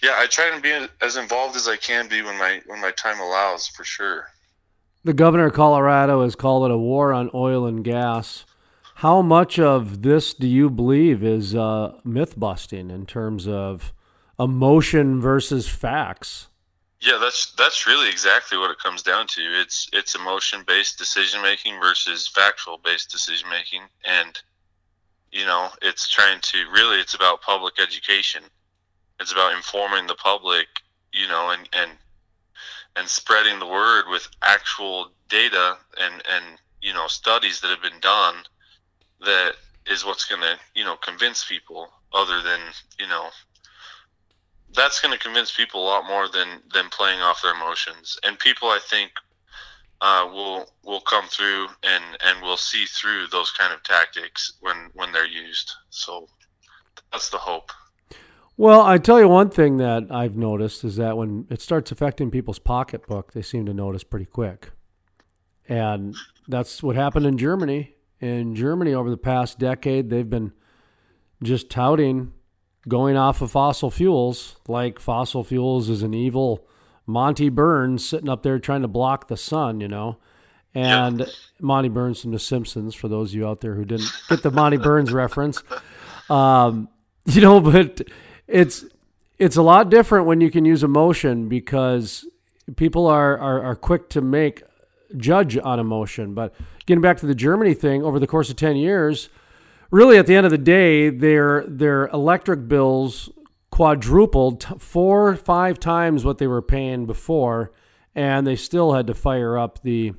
yeah, 0.04 0.16
I 0.16 0.28
try 0.28 0.52
to 0.52 0.62
be 0.62 0.88
as 1.02 1.18
involved 1.18 1.56
as 1.56 1.68
I 1.68 1.78
can 1.78 2.08
be 2.08 2.22
when 2.22 2.38
my 2.38 2.62
when 2.68 2.82
my 2.82 2.92
time 2.92 3.20
allows, 3.20 3.68
for 3.68 3.84
sure. 3.84 4.28
The 5.04 5.14
governor 5.14 5.48
of 5.48 5.54
Colorado 5.54 6.22
has 6.24 6.36
called 6.36 6.66
it 6.66 6.74
a 6.74 6.78
war 6.78 7.14
on 7.14 7.32
oil 7.34 7.66
and 7.66 7.84
gas. 7.84 8.46
How 9.02 9.22
much 9.22 9.60
of 9.60 10.02
this 10.02 10.34
do 10.34 10.48
you 10.48 10.72
believe 10.72 11.24
is 11.24 11.54
uh, 11.54 12.00
myth 12.04 12.34
busting 12.36 12.90
in 12.90 13.06
terms 13.06 13.48
of 13.48 13.94
emotion 14.40 15.22
versus 15.22 15.70
facts? 15.70 16.48
Yeah, 17.00 17.20
that's 17.22 17.52
that's 17.52 17.86
really 17.86 18.10
exactly 18.10 18.58
what 18.58 18.72
it 18.72 18.80
comes 18.80 19.04
down 19.04 19.28
to. 19.28 19.42
It's 19.62 19.88
it's 19.94 20.16
emotion 20.16 20.64
based 20.66 20.98
decision 20.98 21.44
making 21.44 21.80
versus 21.80 22.28
factual 22.28 22.80
based 22.84 23.12
decision 23.12 23.48
making, 23.52 23.84
and 24.04 24.36
you 25.32 25.46
know, 25.46 25.70
it's 25.84 26.10
trying 26.10 26.40
to 26.42 26.58
really 26.72 27.00
it's 27.00 27.14
about 27.14 27.44
public 27.44 27.76
education. 27.80 28.42
It's 29.20 29.32
about 29.32 29.54
informing 29.54 30.08
the 30.08 30.16
public, 30.16 30.66
you 31.14 31.28
know, 31.28 31.52
and 31.52 31.70
and 31.72 31.92
and 32.96 33.08
spreading 33.08 33.60
the 33.60 33.68
word 33.68 34.06
with 34.10 34.28
actual 34.42 35.12
data 35.30 35.78
and 36.02 36.16
and 36.28 36.46
you 36.82 36.96
know 36.96 37.06
studies 37.06 37.62
that 37.62 37.70
have 37.70 37.84
been 37.84 38.00
done 38.02 38.34
that 39.22 39.54
is 39.90 40.06
what's 40.06 40.26
going 40.26 40.42
to 40.42 40.58
you 40.76 40.84
know 40.84 40.96
convince 40.98 41.46
people 41.46 41.88
other 42.14 42.42
than 42.42 42.60
you 43.00 43.08
know 43.08 43.30
that's 44.74 45.00
going 45.00 45.14
to 45.14 45.20
convince 45.20 45.56
people 45.56 45.82
a 45.82 45.86
lot 45.86 46.08
more 46.08 46.28
than 46.28 46.62
than 46.74 46.90
playing 46.90 47.20
off 47.22 47.42
their 47.42 47.54
emotions. 47.54 48.18
And 48.24 48.38
people 48.38 48.70
i 48.70 48.80
think 48.90 49.12
uh, 50.00 50.28
will 50.32 50.68
will 50.84 51.02
come 51.02 51.26
through 51.28 51.68
and 51.84 52.04
and 52.26 52.42
will 52.42 52.58
see 52.58 52.86
through 52.86 53.28
those 53.32 53.52
kind 53.52 53.74
of 53.74 53.84
tactics 53.84 54.54
when 54.62 54.90
when 54.94 55.12
they're 55.12 55.28
used. 55.28 55.72
So 55.90 56.28
that's 57.12 57.30
the 57.30 57.38
hope. 57.38 57.72
Well 58.58 58.82
i 58.82 58.98
tell 58.98 59.20
you 59.20 59.28
one 59.28 59.50
thing 59.50 59.78
that 59.78 60.08
i've 60.12 60.36
noticed 60.36 60.84
is 60.84 60.96
that 60.98 61.18
when 61.18 61.46
it 61.50 61.62
starts 61.62 61.92
affecting 61.92 62.32
people's 62.32 62.60
pocketbook 62.60 63.34
they 63.34 63.42
seem 63.42 63.66
to 63.66 63.74
notice 63.74 64.04
pretty 64.04 64.26
quick. 64.26 64.72
And 65.70 66.16
that's 66.48 66.82
what 66.82 66.96
happened 66.96 67.26
in 67.26 67.38
germany 67.38 67.97
in 68.20 68.56
germany 68.56 68.94
over 68.94 69.10
the 69.10 69.18
past 69.18 69.60
decade 69.60 70.10
they've 70.10 70.30
been 70.30 70.52
just 71.44 71.70
touting 71.70 72.32
going 72.88 73.18
off 73.18 73.42
of 73.42 73.52
fossil 73.52 73.92
fuels, 73.92 74.58
like 74.68 75.00
fossil 75.00 75.44
fuels 75.44 75.90
is 75.90 76.04
an 76.04 76.14
evil 76.14 76.66
Monty 77.06 77.50
Burns 77.50 78.08
sitting 78.08 78.30
up 78.30 78.44
there 78.44 78.60
trying 78.60 78.82
to 78.82 78.88
block 78.88 79.28
the 79.28 79.38
sun, 79.38 79.80
you 79.80 79.88
know. 79.88 80.18
And 80.74 81.20
yep. 81.20 81.30
Monty 81.60 81.90
Burns 81.90 82.22
from 82.22 82.32
The 82.32 82.40
Simpsons, 82.40 82.94
for 82.94 83.08
those 83.08 83.32
of 83.32 83.36
you 83.36 83.48
out 83.48 83.62
there 83.62 83.74
who 83.74 83.86
didn't 83.86 84.12
get 84.30 84.44
the 84.44 84.52
Monty 84.52 84.78
Burns 84.78 85.12
reference, 85.12 85.64
um, 86.30 86.90
you 87.26 87.42
know, 87.42 87.60
but 87.60 88.02
it's 88.48 88.86
it's 89.38 89.56
a 89.56 89.62
lot 89.62 89.90
different 89.90 90.26
when 90.26 90.42
you 90.42 90.52
can 90.52 90.66
use 90.66 90.84
emotion 90.84 91.48
because 91.48 92.26
people 92.76 93.08
are, 93.08 93.38
are, 93.38 93.62
are 93.64 93.76
quick 93.76 94.10
to 94.10 94.22
make 94.22 94.64
judge 95.16 95.58
on 95.58 95.80
emotion. 95.80 96.34
But 96.34 96.54
getting 96.88 97.02
back 97.02 97.18
to 97.18 97.28
the 97.28 97.36
Germany 97.36 97.76
thing, 97.76 98.02
over 98.04 98.20
the 98.20 98.26
course 98.26 98.50
of 98.50 98.56
ten 98.56 98.76
years, 98.76 99.30
really 99.92 100.18
at 100.18 100.26
the 100.26 100.36
end 100.36 100.46
of 100.46 100.52
the 100.52 100.58
day, 100.58 101.10
their 101.10 101.64
their 101.68 102.08
electric 102.08 102.68
bills 102.68 103.30
quadrupled, 103.70 104.64
four 104.80 105.36
five 105.36 105.80
times 105.80 106.26
what 106.26 106.40
they 106.40 106.48
were 106.48 106.64
paying 106.64 107.06
before, 107.06 107.72
and 108.16 108.48
they 108.48 108.56
still 108.56 108.94
had 108.94 109.06
to 109.06 109.14
fire 109.14 109.56
up 109.56 109.84
the 109.84 110.14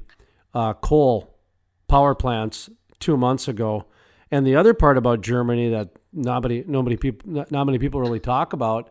uh, 0.55 0.75
coal 0.75 1.35
power 1.89 2.15
plants 2.15 2.71
two 3.01 3.17
months 3.17 3.49
ago. 3.49 3.87
And 4.31 4.47
the 4.47 4.55
other 4.55 4.75
part 4.75 4.99
about 4.99 5.23
Germany 5.23 5.71
that 5.71 5.89
nobody 6.13 6.63
nobody 6.67 6.97
people 6.97 7.45
not 7.51 7.65
many 7.65 7.79
people 7.79 8.01
really 8.01 8.21
talk 8.21 8.53
about 8.53 8.91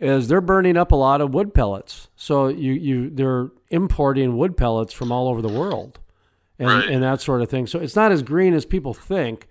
is 0.00 0.28
they're 0.28 0.40
burning 0.40 0.76
up 0.76 0.92
a 0.92 0.96
lot 0.96 1.20
of 1.20 1.34
wood 1.34 1.52
pellets. 1.52 2.08
So 2.16 2.48
you 2.48 2.72
you 2.72 3.10
they're 3.10 3.50
importing 3.68 4.36
wood 4.36 4.56
pellets 4.56 4.92
from 4.92 5.12
all 5.12 5.28
over 5.28 5.42
the 5.42 5.48
world. 5.48 5.98
And, 6.58 6.68
right. 6.68 6.88
and 6.88 7.02
that 7.02 7.20
sort 7.20 7.40
of 7.40 7.48
thing. 7.48 7.66
So 7.66 7.78
it's 7.78 7.94
not 7.94 8.10
as 8.10 8.22
green 8.22 8.52
as 8.52 8.64
people 8.64 8.92
think. 8.92 9.46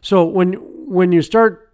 So 0.00 0.24
when 0.24 0.52
when 0.86 1.12
you 1.12 1.22
start 1.22 1.72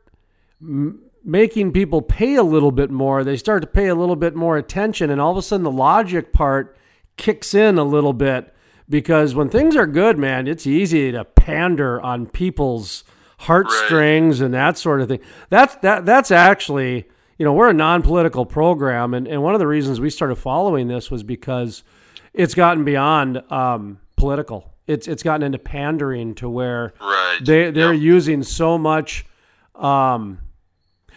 m- 0.62 1.00
making 1.25 1.72
people 1.72 2.00
pay 2.00 2.37
a 2.37 2.42
little 2.42 2.72
bit 2.72 2.90
more, 2.90 3.25
they 3.25 3.37
start 3.37 3.60
to 3.62 3.66
pay 3.66 3.88
a 3.88 3.94
little 3.94 4.16
bit 4.16 4.34
more 4.34 4.56
attention, 4.56 5.10
and 5.10 5.20
all 5.20 5.32
of 5.32 5.37
a 5.37 5.42
sudden 5.42 5.64
the 5.64 5.70
logic 5.70 6.32
part 6.32 6.76
kicks 7.16 7.52
in 7.54 7.76
a 7.76 7.84
little 7.84 8.14
bit 8.14 8.54
because 8.88 9.34
when 9.34 9.49
things 9.49 9.76
are 9.76 9.87
good, 9.87 10.18
man, 10.18 10.49
it's 10.49 10.66
easy 10.66 11.12
to 11.12 11.25
pander 11.25 12.00
on 12.00 12.26
people's 12.26 13.04
heartstrings 13.38 14.40
right. 14.40 14.46
and 14.46 14.54
that 14.54 14.76
sort 14.76 15.00
of 15.00 15.08
thing. 15.08 15.20
That's 15.49 15.76
that 15.76 16.04
that's 16.04 16.30
actually 16.30 17.08
you 17.38 17.44
know 17.44 17.52
we're 17.52 17.70
a 17.70 17.75
non-political 17.75 18.46
program, 18.46 19.14
and, 19.14 19.26
and 19.26 19.42
one 19.42 19.54
of 19.54 19.60
the 19.60 19.66
reasons 19.66 20.00
we 20.00 20.10
started 20.10 20.37
following 20.37 20.88
this 20.88 21.10
was 21.10 21.22
because 21.22 21.82
it's 22.34 22.54
gotten 22.54 22.84
beyond 22.84 23.42
um, 23.50 23.99
political 24.16 24.70
it's 24.90 25.06
it's 25.06 25.23
gotten 25.23 25.44
into 25.44 25.59
pandering 25.59 26.35
to 26.35 26.49
where 26.49 26.92
right. 27.00 27.38
they 27.42 27.70
they're 27.70 27.92
yep. 27.92 28.02
using 28.02 28.42
so 28.42 28.76
much 28.76 29.25
um, 29.76 30.38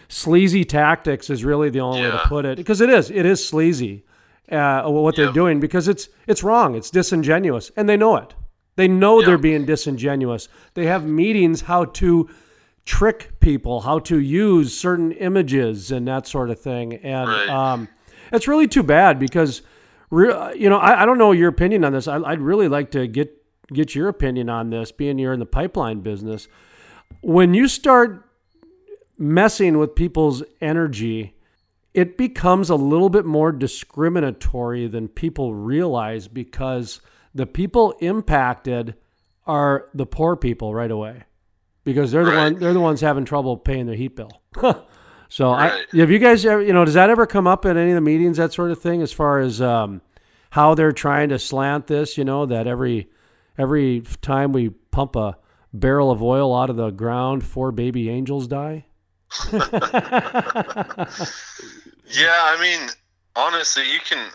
sleazy 0.08 0.64
tactics 0.64 1.28
is 1.28 1.44
really 1.44 1.70
the 1.70 1.80
only 1.80 2.00
yeah. 2.00 2.12
way 2.14 2.22
to 2.22 2.28
put 2.28 2.44
it 2.44 2.56
because 2.56 2.80
it 2.80 2.88
is 2.88 3.10
it 3.10 3.26
is 3.26 3.46
sleazy 3.46 4.04
uh, 4.50 4.88
what 4.88 5.16
they're 5.16 5.32
doing 5.32 5.58
because 5.58 5.88
it's 5.88 6.08
it's 6.26 6.42
wrong 6.42 6.74
it's 6.74 6.90
disingenuous 6.90 7.72
and 7.76 7.88
they 7.88 7.96
know 7.96 8.16
it 8.16 8.34
they 8.76 8.86
know 8.86 9.22
they're 9.22 9.38
being 9.38 9.64
disingenuous 9.64 10.48
they 10.74 10.86
have 10.86 11.04
meetings 11.04 11.62
how 11.62 11.84
to 11.84 12.28
trick 12.84 13.40
people 13.40 13.80
how 13.80 13.98
to 13.98 14.20
use 14.20 14.78
certain 14.78 15.10
images 15.12 15.90
and 15.90 16.06
that 16.06 16.26
sort 16.26 16.50
of 16.50 16.60
thing 16.60 16.94
and 16.96 17.28
right. 17.28 17.48
um, 17.48 17.88
it's 18.30 18.46
really 18.46 18.68
too 18.68 18.82
bad 18.82 19.18
because 19.18 19.62
you 20.12 20.68
know 20.68 20.76
I, 20.76 21.02
I, 21.02 21.06
don't 21.06 21.18
know 21.18 21.32
your 21.32 21.48
opinion 21.48 21.82
on 21.84 21.92
this 21.92 22.06
I, 22.06 22.18
i'd 22.18 22.40
really 22.40 22.68
like 22.68 22.90
to 22.92 23.06
get 23.08 23.43
get 23.72 23.94
your 23.94 24.08
opinion 24.08 24.48
on 24.48 24.70
this, 24.70 24.92
being 24.92 25.18
you're 25.18 25.32
in 25.32 25.40
the 25.40 25.46
pipeline 25.46 26.00
business. 26.00 26.48
When 27.20 27.54
you 27.54 27.68
start 27.68 28.28
messing 29.18 29.78
with 29.78 29.94
people's 29.94 30.42
energy, 30.60 31.34
it 31.92 32.18
becomes 32.18 32.70
a 32.70 32.74
little 32.74 33.08
bit 33.08 33.24
more 33.24 33.52
discriminatory 33.52 34.88
than 34.88 35.08
people 35.08 35.54
realize 35.54 36.28
because 36.28 37.00
the 37.34 37.46
people 37.46 37.94
impacted 38.00 38.94
are 39.46 39.88
the 39.94 40.06
poor 40.06 40.36
people 40.36 40.74
right 40.74 40.90
away 40.90 41.24
because 41.84 42.10
they're 42.10 42.24
the 42.24 42.30
right. 42.30 42.52
one 42.52 42.58
they're 42.58 42.72
the 42.72 42.80
ones 42.80 43.00
having 43.00 43.24
trouble 43.24 43.56
paying 43.56 43.86
their 43.86 43.94
heat 43.94 44.16
bill. 44.16 44.42
so, 45.28 45.50
right. 45.50 45.84
I, 45.92 45.96
have 45.98 46.10
you 46.10 46.18
guys 46.18 46.44
ever 46.46 46.62
you 46.62 46.72
know 46.72 46.84
does 46.84 46.94
that 46.94 47.10
ever 47.10 47.26
come 47.26 47.46
up 47.46 47.64
in 47.64 47.76
any 47.76 47.90
of 47.90 47.94
the 47.94 48.00
meetings 48.00 48.38
that 48.38 48.52
sort 48.52 48.70
of 48.70 48.80
thing 48.80 49.02
as 49.02 49.12
far 49.12 49.38
as 49.40 49.60
um, 49.60 50.00
how 50.50 50.74
they're 50.74 50.92
trying 50.92 51.28
to 51.28 51.38
slant 51.38 51.86
this? 51.86 52.16
You 52.18 52.24
know 52.24 52.46
that 52.46 52.66
every 52.66 53.08
every 53.58 54.02
time 54.20 54.52
we 54.52 54.70
pump 54.70 55.16
a 55.16 55.36
barrel 55.72 56.10
of 56.10 56.22
oil 56.22 56.54
out 56.54 56.70
of 56.70 56.76
the 56.76 56.90
ground, 56.90 57.44
four 57.44 57.72
baby 57.72 58.08
angels 58.08 58.46
die? 58.46 58.86
yeah, 59.52 59.60
I 62.30 62.56
mean, 62.60 62.88
honestly, 63.34 63.90
you 63.90 63.98
can 64.00 64.30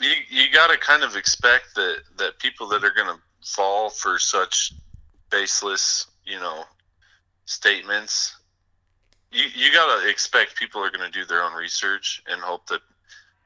you 0.00 0.12
you 0.28 0.52
got 0.52 0.70
to 0.70 0.76
kind 0.76 1.02
of 1.02 1.16
expect 1.16 1.74
that 1.76 1.98
that 2.18 2.38
people 2.38 2.68
that 2.68 2.84
are 2.84 2.90
going 2.90 3.06
to 3.06 3.20
fall 3.46 3.90
for 3.90 4.18
such 4.18 4.72
baseless, 5.30 6.06
you 6.24 6.38
know, 6.38 6.64
statements. 7.46 8.36
You 9.30 9.44
you 9.54 9.72
got 9.72 10.00
to 10.00 10.08
expect 10.08 10.56
people 10.56 10.82
are 10.82 10.90
going 10.90 11.10
to 11.10 11.16
do 11.16 11.24
their 11.24 11.42
own 11.42 11.54
research 11.54 12.22
and 12.26 12.40
hope 12.40 12.66
that, 12.68 12.80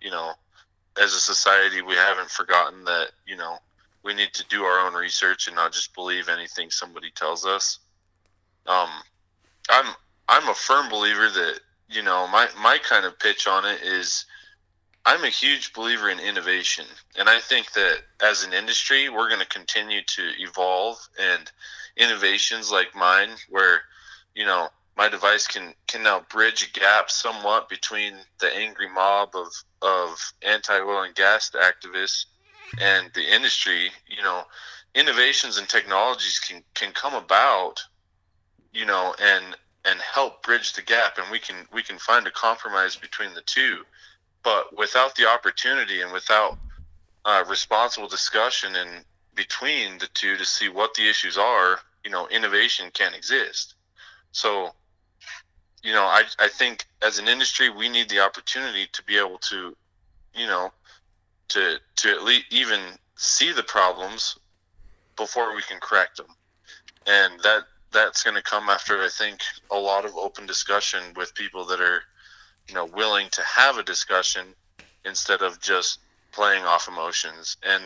you 0.00 0.10
know, 0.10 0.32
as 1.00 1.14
a 1.14 1.20
society 1.20 1.82
we 1.82 1.94
haven't 1.94 2.30
forgotten 2.30 2.84
that, 2.84 3.08
you 3.26 3.36
know, 3.36 3.58
we 4.02 4.14
need 4.14 4.32
to 4.34 4.44
do 4.48 4.62
our 4.62 4.86
own 4.86 4.94
research 4.94 5.46
and 5.46 5.56
not 5.56 5.72
just 5.72 5.94
believe 5.94 6.28
anything 6.28 6.70
somebody 6.70 7.10
tells 7.10 7.44
us. 7.44 7.78
Um, 8.66 8.88
I'm 9.68 9.94
I'm 10.28 10.48
a 10.48 10.54
firm 10.54 10.88
believer 10.88 11.28
that 11.28 11.60
you 11.88 12.02
know 12.02 12.26
my 12.28 12.48
my 12.60 12.78
kind 12.78 13.04
of 13.04 13.18
pitch 13.18 13.46
on 13.46 13.64
it 13.64 13.82
is 13.82 14.24
I'm 15.04 15.24
a 15.24 15.30
huge 15.30 15.72
believer 15.72 16.10
in 16.10 16.20
innovation, 16.20 16.84
and 17.16 17.28
I 17.28 17.40
think 17.40 17.72
that 17.72 18.00
as 18.22 18.44
an 18.44 18.52
industry 18.52 19.08
we're 19.08 19.28
going 19.28 19.40
to 19.40 19.46
continue 19.46 20.02
to 20.02 20.30
evolve 20.38 20.98
and 21.18 21.50
innovations 21.96 22.70
like 22.70 22.94
mine, 22.94 23.30
where 23.48 23.82
you 24.34 24.44
know 24.44 24.68
my 24.96 25.08
device 25.08 25.46
can 25.46 25.74
can 25.86 26.02
now 26.02 26.24
bridge 26.30 26.68
a 26.68 26.78
gap 26.78 27.10
somewhat 27.10 27.68
between 27.68 28.14
the 28.40 28.54
angry 28.54 28.88
mob 28.88 29.30
of 29.34 29.48
of 29.80 30.32
anti 30.42 30.78
oil 30.78 31.02
and 31.02 31.14
gas 31.14 31.50
activists 31.50 32.26
and 32.80 33.10
the 33.14 33.34
industry, 33.34 33.90
you 34.06 34.22
know, 34.22 34.44
innovations 34.94 35.58
and 35.58 35.68
technologies 35.68 36.38
can 36.38 36.62
can 36.74 36.92
come 36.92 37.14
about, 37.14 37.80
you 38.72 38.86
know, 38.86 39.14
and 39.20 39.56
and 39.84 40.00
help 40.00 40.42
bridge 40.42 40.72
the 40.72 40.82
gap, 40.82 41.18
and 41.18 41.30
we 41.30 41.38
can 41.38 41.56
we 41.72 41.82
can 41.82 41.98
find 41.98 42.26
a 42.26 42.30
compromise 42.30 42.96
between 42.96 43.34
the 43.34 43.42
two. 43.42 43.84
But 44.42 44.76
without 44.76 45.14
the 45.16 45.28
opportunity 45.28 46.02
and 46.02 46.12
without 46.12 46.58
uh, 47.24 47.44
responsible 47.48 48.08
discussion 48.08 48.76
in 48.76 48.88
between 49.34 49.98
the 49.98 50.08
two 50.14 50.36
to 50.36 50.44
see 50.44 50.68
what 50.68 50.94
the 50.94 51.08
issues 51.08 51.36
are, 51.38 51.78
you 52.04 52.10
know, 52.10 52.28
innovation 52.28 52.90
can't 52.92 53.14
exist. 53.14 53.74
So, 54.32 54.70
you 55.82 55.92
know, 55.92 56.04
I 56.04 56.24
I 56.38 56.48
think 56.48 56.86
as 57.02 57.18
an 57.18 57.28
industry 57.28 57.70
we 57.70 57.88
need 57.88 58.08
the 58.08 58.20
opportunity 58.20 58.88
to 58.92 59.02
be 59.04 59.18
able 59.18 59.38
to, 59.38 59.76
you 60.34 60.46
know, 60.46 60.72
to 61.48 61.78
to 61.96 62.10
at 62.10 62.22
least 62.22 62.46
even 62.50 62.80
see 63.16 63.52
the 63.52 63.62
problems 63.62 64.38
before 65.16 65.54
we 65.54 65.62
can 65.62 65.80
correct 65.80 66.16
them, 66.16 66.26
and 67.06 67.40
that 67.42 67.64
that's 67.92 68.22
going 68.22 68.36
to 68.36 68.42
come 68.42 68.68
after 68.68 69.02
I 69.02 69.08
think 69.08 69.40
a 69.70 69.78
lot 69.78 70.04
of 70.04 70.14
open 70.16 70.46
discussion 70.46 71.00
with 71.16 71.34
people 71.34 71.64
that 71.66 71.80
are 71.80 72.02
you 72.68 72.74
know 72.74 72.84
willing 72.84 73.28
to 73.32 73.42
have 73.42 73.78
a 73.78 73.82
discussion 73.82 74.54
instead 75.04 75.42
of 75.42 75.60
just 75.60 76.00
playing 76.32 76.64
off 76.64 76.88
emotions. 76.88 77.56
And 77.62 77.82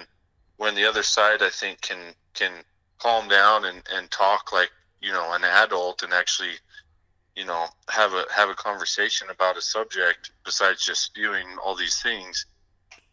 when 0.57 0.75
the 0.75 0.85
other 0.85 1.03
side, 1.03 1.43
I 1.43 1.51
think, 1.51 1.81
can 1.81 2.15
can 2.35 2.53
calm 2.99 3.29
down 3.29 3.65
and, 3.65 3.83
and 3.93 4.11
talk 4.11 4.53
like 4.53 4.71
you 5.01 5.13
know 5.13 5.33
an 5.33 5.45
adult 5.45 6.03
and 6.03 6.13
actually 6.13 6.53
you 7.35 7.45
know 7.45 7.67
have 7.89 8.13
a 8.13 8.25
have 8.35 8.49
a 8.49 8.55
conversation 8.55 9.29
about 9.31 9.57
a 9.57 9.63
subject 9.63 10.31
besides 10.45 10.85
just 10.85 11.03
spewing 11.03 11.47
all 11.65 11.75
these 11.75 12.01
things 12.01 12.47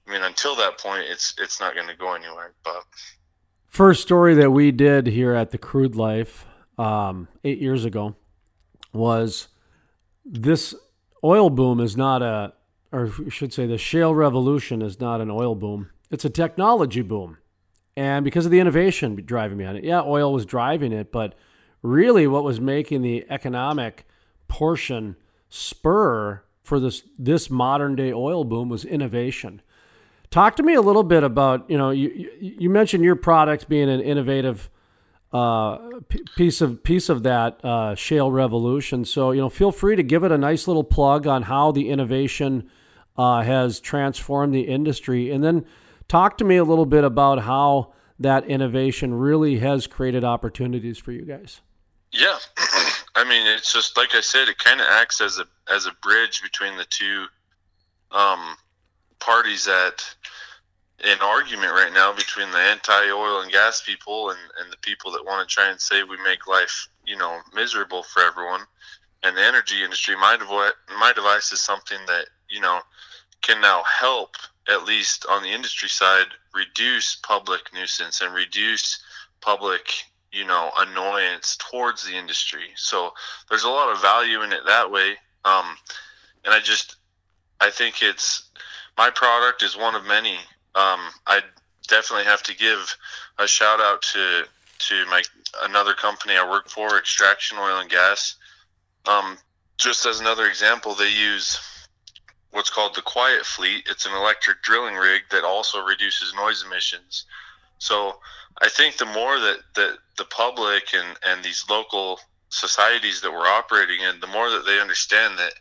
i 0.08 0.12
mean 0.12 0.22
until 0.24 0.56
that 0.56 0.78
point 0.78 1.04
it's 1.08 1.34
it's 1.38 1.60
not 1.60 1.76
going 1.76 1.88
to 1.88 1.96
go 1.96 2.14
anywhere 2.14 2.54
but 2.64 2.84
first 3.68 4.02
story 4.02 4.34
that 4.34 4.52
we 4.52 4.72
did 4.72 5.08
here 5.08 5.34
at 5.34 5.52
the 5.52 5.58
crude 5.58 5.96
life 5.96 6.46
um, 6.78 7.28
eight 7.44 7.60
years 7.60 7.84
ago 7.86 8.16
was 8.94 9.50
this 10.26 10.74
oil 11.24 11.50
boom 11.50 11.80
is 11.80 11.98
not 11.98 12.22
a 12.22 12.54
or 12.92 13.12
I 13.26 13.30
should 13.30 13.54
say 13.54 13.68
the 13.68 13.78
shale 13.78 14.16
revolution 14.16 14.82
is 14.82 15.00
not 15.00 15.22
an 15.22 15.30
oil 15.30 15.56
boom 15.56 15.90
it's 16.10 16.26
a 16.26 16.30
technology 16.30 17.02
boom 17.02 17.38
and 17.96 18.24
because 18.24 18.46
of 18.46 18.52
the 18.52 18.60
innovation 18.60 19.16
driving 19.26 19.58
behind 19.58 19.78
it 19.78 19.84
yeah 19.84 20.02
oil 20.02 20.34
was 20.34 20.46
driving 20.46 20.94
it 20.94 21.12
but 21.12 21.36
really 21.82 22.28
what 22.28 22.44
was 22.44 22.60
making 22.60 23.02
the 23.02 23.26
economic 23.30 24.06
portion 24.48 25.16
spur 25.50 26.44
for 26.64 26.80
this 26.80 27.04
this 27.18 27.50
modern 27.50 27.96
day 27.96 28.14
oil 28.14 28.44
boom 28.44 28.70
was 28.70 28.86
innovation. 28.86 29.62
Talk 30.32 30.58
to 30.58 30.64
me 30.64 30.76
a 30.76 30.82
little 30.82 31.04
bit 31.04 31.24
about 31.24 31.70
you 31.70 31.78
know 31.78 31.90
you 31.90 32.30
you 32.40 32.70
mentioned 32.70 33.04
your 33.04 33.16
product 33.16 33.68
being 33.68 33.90
an 33.90 34.00
innovative 34.00 34.70
uh, 35.34 35.78
piece 36.36 36.62
of 36.62 36.84
piece 36.84 37.10
of 37.10 37.24
that 37.24 37.64
uh, 37.64 37.96
shale 37.96 38.32
revolution. 38.32 39.06
So 39.06 39.32
you 39.32 39.42
know 39.42 39.50
feel 39.50 39.72
free 39.72 39.96
to 39.96 40.04
give 40.04 40.24
it 40.24 40.32
a 40.32 40.38
nice 40.38 40.68
little 40.68 40.84
plug 40.84 41.26
on 41.26 41.44
how 41.44 41.72
the 41.72 41.90
innovation 41.90 42.70
uh, 43.18 43.42
has 43.42 43.80
transformed 43.80 44.54
the 44.54 44.62
industry, 44.62 45.32
and 45.32 45.44
then 45.44 45.66
talk 46.08 46.38
to 46.38 46.44
me 46.44 46.58
a 46.58 46.64
little 46.64 46.86
bit 46.86 47.04
about 47.04 47.44
how 47.44 47.94
that 48.20 48.46
innovation 48.46 49.14
really 49.14 49.60
has 49.60 49.88
created 49.88 50.24
opportunities 50.24 50.98
for 50.98 51.12
you 51.12 51.24
guys. 51.24 51.62
Yeah, 52.12 52.38
I 53.16 53.24
mean, 53.24 53.48
it's 53.48 53.74
just 53.74 53.98
like 53.98 54.14
I 54.14 54.22
said, 54.22 54.48
it 54.48 54.58
kind 54.58 54.80
of 54.80 54.88
acts 54.88 55.22
as 55.22 55.40
a 55.40 55.46
as 55.74 55.86
a 55.86 55.92
bridge 56.04 56.42
between 56.42 56.78
the 56.78 56.86
two 56.86 57.26
um, 58.12 58.58
parties 59.20 59.66
that 59.66 60.04
in 61.04 61.18
argument 61.22 61.74
right 61.74 61.94
now 61.94 62.14
between 62.14 62.52
the 62.52 62.58
anti-oil 62.58 63.42
and 63.42 63.52
gas 63.52 63.82
people 63.82 64.32
and, 64.32 64.40
and 64.60 64.72
the 64.72 64.78
people 64.78 65.12
that 65.12 65.26
want 65.26 65.48
to 65.48 65.54
try 65.54 65.70
and 65.70 65.80
say 65.80 66.04
we 66.04 66.18
make 66.24 66.48
life, 66.48 66.90
you 67.06 67.18
know, 67.18 67.40
miserable 67.54 68.04
for 68.04 68.22
everyone. 68.22 68.62
And 69.24 69.36
the 69.36 69.42
energy 69.42 69.84
industry, 69.84 70.16
my 70.16 70.38
device, 70.38 70.72
my 71.00 71.12
device 71.14 71.52
is 71.52 71.62
something 71.62 72.00
that 72.08 72.26
you 72.50 72.62
know 72.62 72.80
can 73.42 73.62
now 73.62 73.84
help 73.84 74.36
at 74.68 74.86
least 74.86 75.26
on 75.30 75.44
the 75.44 75.50
industry 75.50 75.90
side 75.90 76.28
reduce 76.54 77.16
public 77.16 77.62
nuisance 77.74 78.22
and 78.22 78.34
reduce 78.34 79.02
public 79.42 79.94
you 80.32 80.46
know 80.46 80.72
annoyance 80.78 81.58
towards 81.58 82.04
the 82.04 82.16
industry 82.16 82.66
so 82.76 83.12
there's 83.50 83.64
a 83.64 83.70
lot 83.70 83.92
of 83.92 84.02
value 84.02 84.42
in 84.42 84.52
it 84.52 84.62
that 84.66 84.92
way 84.92 85.12
um, 85.46 85.76
and 86.46 86.54
i 86.54 86.60
just 86.60 86.98
i 87.62 87.70
think 87.70 88.02
it's 88.02 88.50
my 88.98 89.10
product 89.10 89.64
is 89.64 89.78
one 89.78 89.96
of 89.96 90.06
many 90.06 90.38
um, 90.76 91.00
i 91.28 91.42
definitely 91.88 92.26
have 92.26 92.44
to 92.44 92.56
give 92.56 92.96
a 93.40 93.48
shout 93.48 93.80
out 93.80 94.02
to 94.02 94.44
to 94.78 95.06
my 95.08 95.22
another 95.64 95.94
company 95.94 96.36
i 96.36 96.50
work 96.50 96.70
for 96.70 96.98
extraction 96.98 97.58
oil 97.58 97.80
and 97.80 97.90
gas. 97.90 98.36
Um, 99.06 99.38
just 99.78 100.06
as 100.06 100.20
another 100.20 100.46
example 100.46 100.94
they 100.94 101.10
use 101.10 101.60
what's 102.52 102.70
called 102.70 102.96
the 102.96 103.02
quiet 103.02 103.46
fleet. 103.46 103.88
It's 103.90 104.06
an 104.06 104.14
electric 104.14 104.62
drilling 104.64 104.96
rig 104.96 105.24
that 105.32 105.44
also 105.44 105.84
reduces 105.84 106.34
noise 106.34 106.64
emissions. 106.66 107.26
So 107.78 108.20
I 108.62 108.70
think 108.70 108.98
the 108.98 109.06
more 109.06 109.40
that, 109.40 109.60
that 109.76 109.98
the 110.18 110.26
public 110.26 110.94
and, 110.94 111.18
and 111.26 111.44
these 111.44 111.66
local 111.70 112.20
societies 112.50 113.22
that 113.22 113.32
we're 113.32 113.48
operating 113.48 114.02
in, 114.02 114.20
the 114.20 114.28
more 114.28 114.50
that 114.50 114.66
they 114.66 114.80
understand 114.80 115.38
that, 115.38 115.54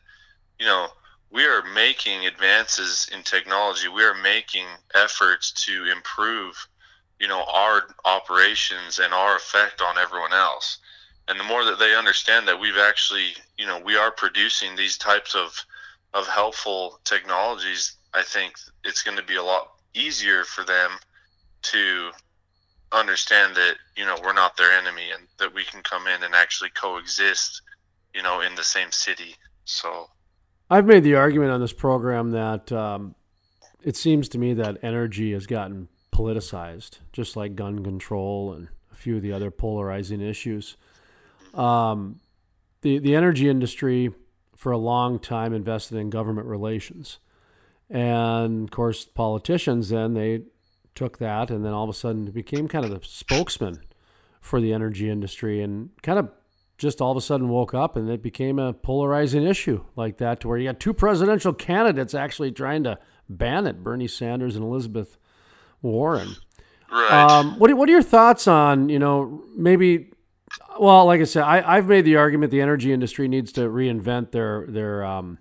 you 0.59 0.67
know, 0.67 0.89
we 1.31 1.45
are 1.45 1.63
making 1.75 2.27
advances 2.27 3.09
in 3.13 3.23
technology. 3.23 3.89
We 3.89 4.05
are 4.05 4.15
making 4.15 4.67
efforts 4.95 5.53
to 5.67 5.91
improve, 5.91 6.69
you 7.21 7.29
know, 7.29 7.45
our 7.45 7.89
operations 8.05 8.99
and 8.99 9.13
our 9.13 9.37
effect 9.37 9.83
on 9.83 9.99
everyone 9.99 10.33
else. 10.33 10.79
And 11.29 11.39
the 11.39 11.45
more 11.45 11.65
that 11.65 11.79
they 11.79 11.95
understand 11.95 12.49
that 12.49 12.59
we've 12.59 12.79
actually, 12.79 13.35
you 13.59 13.67
know, 13.67 13.79
we 13.79 13.97
are 13.97 14.11
producing 14.11 14.75
these 14.75 14.97
types 14.97 15.35
of, 15.35 15.55
of 16.15 16.27
helpful 16.27 16.99
technologies, 17.05 17.97
I 18.15 18.23
think 18.23 18.55
it's 18.85 19.03
going 19.03 19.19
to 19.19 19.23
be 19.23 19.37
a 19.37 19.43
lot 19.43 19.73
easier 19.95 20.45
for 20.45 20.65
them 20.65 20.93
to 21.61 22.11
understand 22.93 23.55
that 23.55 23.75
you 23.97 24.05
know 24.07 24.17
we're 24.25 24.33
not 24.33 24.57
their 24.57 24.73
enemy 24.73 25.11
and 25.13 25.27
that 25.39 25.53
we 25.53 25.63
can 25.65 25.83
come 25.83 26.07
in 26.07 26.23
and 26.23 26.35
actually 26.35 26.71
coexist 26.71 27.61
you 28.15 28.23
know 28.23 28.41
in 28.41 28.55
the 28.55 28.65
same 28.65 28.91
city 28.91 29.35
so 29.67 30.09
i've 30.71 30.87
made 30.87 31.05
the 31.05 31.15
argument 31.15 31.51
on 31.51 31.61
this 31.61 31.73
program 31.73 32.31
that 32.31 32.71
um, 32.73 33.15
it 33.83 33.97
seems 33.97 34.29
to 34.29 34.39
me 34.39 34.55
that 34.55 34.79
energy 34.83 35.33
has 35.33 35.47
gotten 35.47 35.89
politicized 36.13 36.99
just 37.13 37.37
like 37.37 37.55
gun 37.55 37.85
control 37.85 38.53
and 38.53 38.69
a 38.93 38.97
few 38.97 39.17
of 39.17 39.23
the 39.23 39.33
other 39.33 39.51
polarizing 39.51 40.21
issues. 40.21 40.77
Um, 41.55 42.21
the, 42.83 42.99
the 42.99 43.15
energy 43.15 43.49
industry 43.49 44.11
for 44.57 44.73
a 44.73 44.79
long 44.79 45.21
time 45.21 45.55
invested 45.55 45.97
in 45.97 46.11
government 46.11 46.49
relations. 46.49 47.19
And 47.89 48.65
of 48.65 48.71
course 48.71 49.05
politicians 49.05 49.89
then 49.91 50.15
they 50.15 50.43
took 50.95 51.19
that 51.19 51.51
and 51.51 51.65
then 51.65 51.73
all 51.73 51.85
of 51.85 51.91
a 51.91 51.95
sudden 51.95 52.25
became 52.27 52.67
kind 52.67 52.85
of 52.85 52.91
the 52.91 53.01
spokesman 53.03 53.81
for 54.41 54.61
the 54.61 54.73
energy 54.73 55.09
industry 55.09 55.63
and 55.63 55.91
kind 56.03 56.19
of 56.19 56.31
just 56.79 57.01
all 57.01 57.11
of 57.11 57.17
a 57.17 57.21
sudden 57.21 57.49
woke 57.49 57.75
up 57.75 57.97
and 57.97 58.09
it 58.09 58.23
became 58.23 58.59
a 58.59 58.73
polarizing 58.73 59.45
issue 59.45 59.85
like 59.97 60.19
that 60.19 60.41
to 60.41 60.49
where 60.49 60.57
you 60.57 60.69
got 60.69 60.79
two 60.79 60.95
presidential 60.95 61.53
candidates 61.53 62.15
actually 62.15 62.53
trying 62.53 62.85
to 62.85 62.99
ban 63.29 63.67
it 63.67 63.83
Bernie 63.83 64.07
Sanders 64.07 64.55
and 64.57 64.65
Elizabeth 64.65 65.19
Warren. 65.83 66.37
Right. 66.91 67.13
Um, 67.13 67.59
what, 67.59 67.75
what 67.75 67.89
are 67.89 67.93
your 67.93 68.03
thoughts 68.03 68.49
on, 68.49 68.89
you 68.89 68.99
know, 68.99 69.45
maybe, 69.57 70.13
well, 70.79 71.05
like 71.05 71.21
I 71.21 71.25
said, 71.25 71.43
I, 71.43 71.77
I've 71.77 71.89
made 71.89 72.05
the 72.05 72.17
argument 72.17 72.53
the 72.53 72.63
energy 72.63 72.93
industry 72.93 73.29
needs 73.29 73.53
to 73.53 73.63
reinvent 73.63 74.31
their, 74.31 74.65
their, 74.69 75.05
um, 75.05 75.39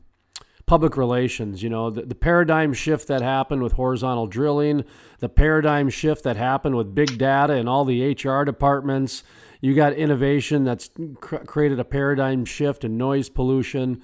public 0.66 0.98
relations. 0.98 1.64
You 1.64 1.70
know, 1.70 1.90
the, 1.90 2.02
the 2.02 2.16
paradigm 2.16 2.74
shift 2.74 3.08
that 3.08 3.22
happened 3.22 3.64
with 3.64 3.74
horizontal 3.74 4.28
drilling, 4.28 4.84
the 5.20 5.30
paradigm 5.30 5.90
shift 5.90 6.24
that 6.26 6.36
happened 6.36 6.76
with 6.76 6.94
big 6.94 7.18
data 7.18 7.54
and 7.54 7.70
all 7.70 7.86
the 7.86 8.12
HR 8.12 8.44
departments. 8.44 9.24
You 9.62 9.74
got 9.74 9.94
innovation 9.94 10.64
that's 10.64 10.90
cr- 11.20 11.38
created 11.38 11.80
a 11.80 11.84
paradigm 11.84 12.46
shift 12.46 12.84
in 12.84 12.98
noise 12.98 13.30
pollution. 13.30 14.02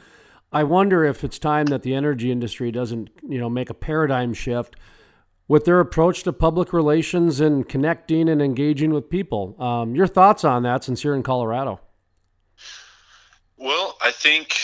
I 0.51 0.63
wonder 0.63 1.03
if 1.03 1.23
it's 1.23 1.39
time 1.39 1.67
that 1.67 1.83
the 1.83 1.93
energy 1.93 2.31
industry 2.31 2.71
doesn't, 2.71 3.09
you 3.27 3.39
know, 3.39 3.49
make 3.49 3.69
a 3.69 3.73
paradigm 3.73 4.33
shift 4.33 4.75
with 5.47 5.65
their 5.65 5.79
approach 5.79 6.23
to 6.23 6.33
public 6.33 6.73
relations 6.73 7.39
and 7.39 7.67
connecting 7.67 8.29
and 8.29 8.41
engaging 8.41 8.93
with 8.93 9.09
people. 9.09 9.55
Um, 9.61 9.95
your 9.95 10.07
thoughts 10.07 10.43
on 10.43 10.63
that 10.63 10.83
since 10.83 11.03
you're 11.03 11.15
in 11.15 11.23
Colorado? 11.23 11.79
Well, 13.57 13.97
I 14.01 14.11
think 14.11 14.57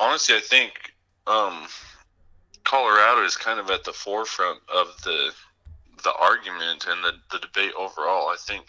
honestly, 0.00 0.36
I 0.36 0.40
think 0.40 0.94
um, 1.26 1.66
Colorado 2.64 3.24
is 3.24 3.36
kind 3.36 3.60
of 3.60 3.70
at 3.70 3.84
the 3.84 3.92
forefront 3.92 4.60
of 4.72 4.88
the 5.04 5.32
the 6.02 6.12
argument 6.14 6.86
and 6.88 7.04
the, 7.04 7.12
the 7.30 7.38
debate 7.38 7.72
overall. 7.78 8.28
I 8.28 8.36
think, 8.38 8.66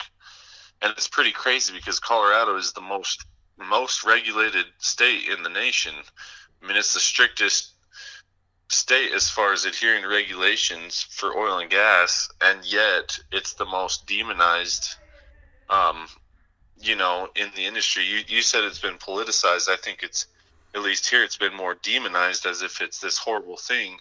and 0.83 0.91
it's 0.91 1.07
pretty 1.07 1.31
crazy 1.31 1.73
because 1.73 1.99
Colorado 1.99 2.55
is 2.57 2.73
the 2.73 2.81
most 2.81 3.25
most 3.57 4.03
regulated 4.03 4.65
state 4.79 5.29
in 5.29 5.43
the 5.43 5.49
nation. 5.49 5.93
I 6.61 6.67
mean, 6.67 6.75
it's 6.75 6.93
the 6.93 6.99
strictest 6.99 7.71
state 8.69 9.13
as 9.13 9.29
far 9.29 9.53
as 9.53 9.65
adhering 9.65 10.01
to 10.03 10.09
regulations 10.09 11.03
for 11.09 11.37
oil 11.37 11.59
and 11.59 11.69
gas, 11.69 12.29
and 12.41 12.65
yet 12.65 13.17
it's 13.31 13.53
the 13.53 13.65
most 13.65 14.05
demonized. 14.07 14.95
Um, 15.69 16.07
you 16.79 16.95
know, 16.95 17.29
in 17.35 17.49
the 17.55 17.65
industry, 17.65 18.03
you 18.03 18.21
you 18.27 18.41
said 18.41 18.63
it's 18.63 18.79
been 18.79 18.97
politicized. 18.97 19.69
I 19.69 19.77
think 19.77 20.03
it's 20.03 20.27
at 20.75 20.81
least 20.81 21.09
here 21.09 21.23
it's 21.23 21.37
been 21.37 21.55
more 21.55 21.75
demonized 21.75 22.45
as 22.45 22.61
if 22.61 22.81
it's 22.81 22.99
this 22.99 23.17
horrible 23.17 23.57
thing 23.57 23.97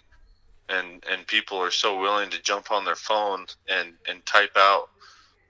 and 0.69 1.03
and 1.09 1.27
people 1.27 1.57
are 1.57 1.71
so 1.71 1.99
willing 1.99 2.29
to 2.29 2.41
jump 2.41 2.71
on 2.71 2.85
their 2.85 2.95
phone 2.95 3.45
and 3.67 3.93
and 4.09 4.25
type 4.25 4.55
out 4.57 4.89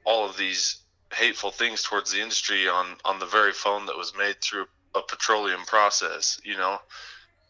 all 0.06 0.30
of 0.30 0.38
these 0.38 0.83
hateful 1.14 1.52
things 1.52 1.84
towards 1.84 2.12
the 2.12 2.22
industry 2.22 2.68
on 2.68 2.96
on 3.06 3.20
the 3.20 3.26
very 3.26 3.54
phone 3.54 3.86
that 3.86 3.98
was 3.98 4.14
made 4.18 4.40
through 4.42 4.66
a 4.96 5.02
petroleum 5.02 5.62
process 5.66 6.40
you 6.44 6.58
know 6.58 6.78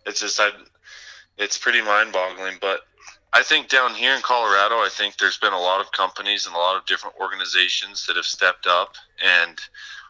it's 0.06 0.20
just 0.20 0.40
I 0.40 0.50
it's 1.38 1.58
pretty 1.58 1.82
mind-boggling 1.82 2.58
but 2.62 2.82
I 3.36 3.42
think 3.42 3.68
down 3.68 3.96
here 3.96 4.14
in 4.14 4.22
Colorado 4.22 4.76
I 4.76 4.90
think 4.92 5.18
there's 5.18 5.38
been 5.38 5.54
a 5.54 5.60
lot 5.60 5.82
of 5.82 5.92
companies 5.92 6.46
and 6.46 6.56
a 6.56 6.60
lot 6.60 6.78
of 6.78 6.86
different 6.86 7.16
organizations 7.20 8.06
that 8.06 8.16
have 8.16 8.26
stepped 8.26 8.68
up 8.68 8.96
and 9.24 9.60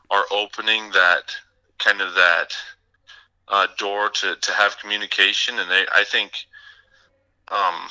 are 0.09 0.25
opening 0.31 0.91
that 0.91 1.35
kind 1.79 2.01
of 2.01 2.13
that 2.13 2.53
uh, 3.47 3.67
door 3.77 4.09
to, 4.09 4.35
to 4.35 4.51
have 4.51 4.77
communication. 4.79 5.59
And 5.59 5.69
they, 5.69 5.85
I 5.93 6.03
think 6.03 6.45
um, 7.49 7.89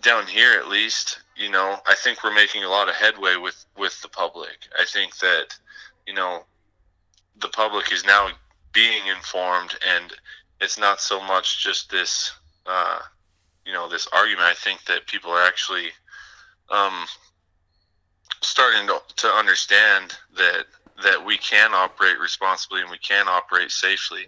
down 0.00 0.26
here 0.26 0.52
at 0.58 0.68
least, 0.68 1.20
you 1.36 1.50
know, 1.50 1.78
I 1.86 1.94
think 1.94 2.24
we're 2.24 2.34
making 2.34 2.64
a 2.64 2.68
lot 2.68 2.88
of 2.88 2.94
headway 2.94 3.36
with 3.36 3.64
with 3.76 4.00
the 4.02 4.08
public. 4.08 4.68
I 4.78 4.84
think 4.84 5.16
that, 5.18 5.48
you 6.06 6.14
know, 6.14 6.44
the 7.40 7.48
public 7.48 7.92
is 7.92 8.04
now 8.04 8.28
being 8.72 9.06
informed, 9.06 9.76
and 9.86 10.12
it's 10.60 10.78
not 10.78 11.00
so 11.00 11.22
much 11.22 11.62
just 11.62 11.90
this, 11.90 12.32
uh, 12.66 13.00
you 13.66 13.72
know, 13.72 13.88
this 13.88 14.06
argument. 14.12 14.46
I 14.46 14.54
think 14.54 14.84
that 14.86 15.06
people 15.06 15.30
are 15.30 15.44
actually 15.44 15.88
um, 16.70 17.04
starting 18.40 18.86
to, 18.86 19.00
to 19.16 19.28
understand 19.28 20.14
that 20.36 20.66
that 21.02 21.24
we 21.24 21.36
can 21.36 21.74
operate 21.74 22.18
responsibly 22.18 22.80
and 22.80 22.90
we 22.90 22.98
can 22.98 23.26
operate 23.28 23.70
safely 23.70 24.26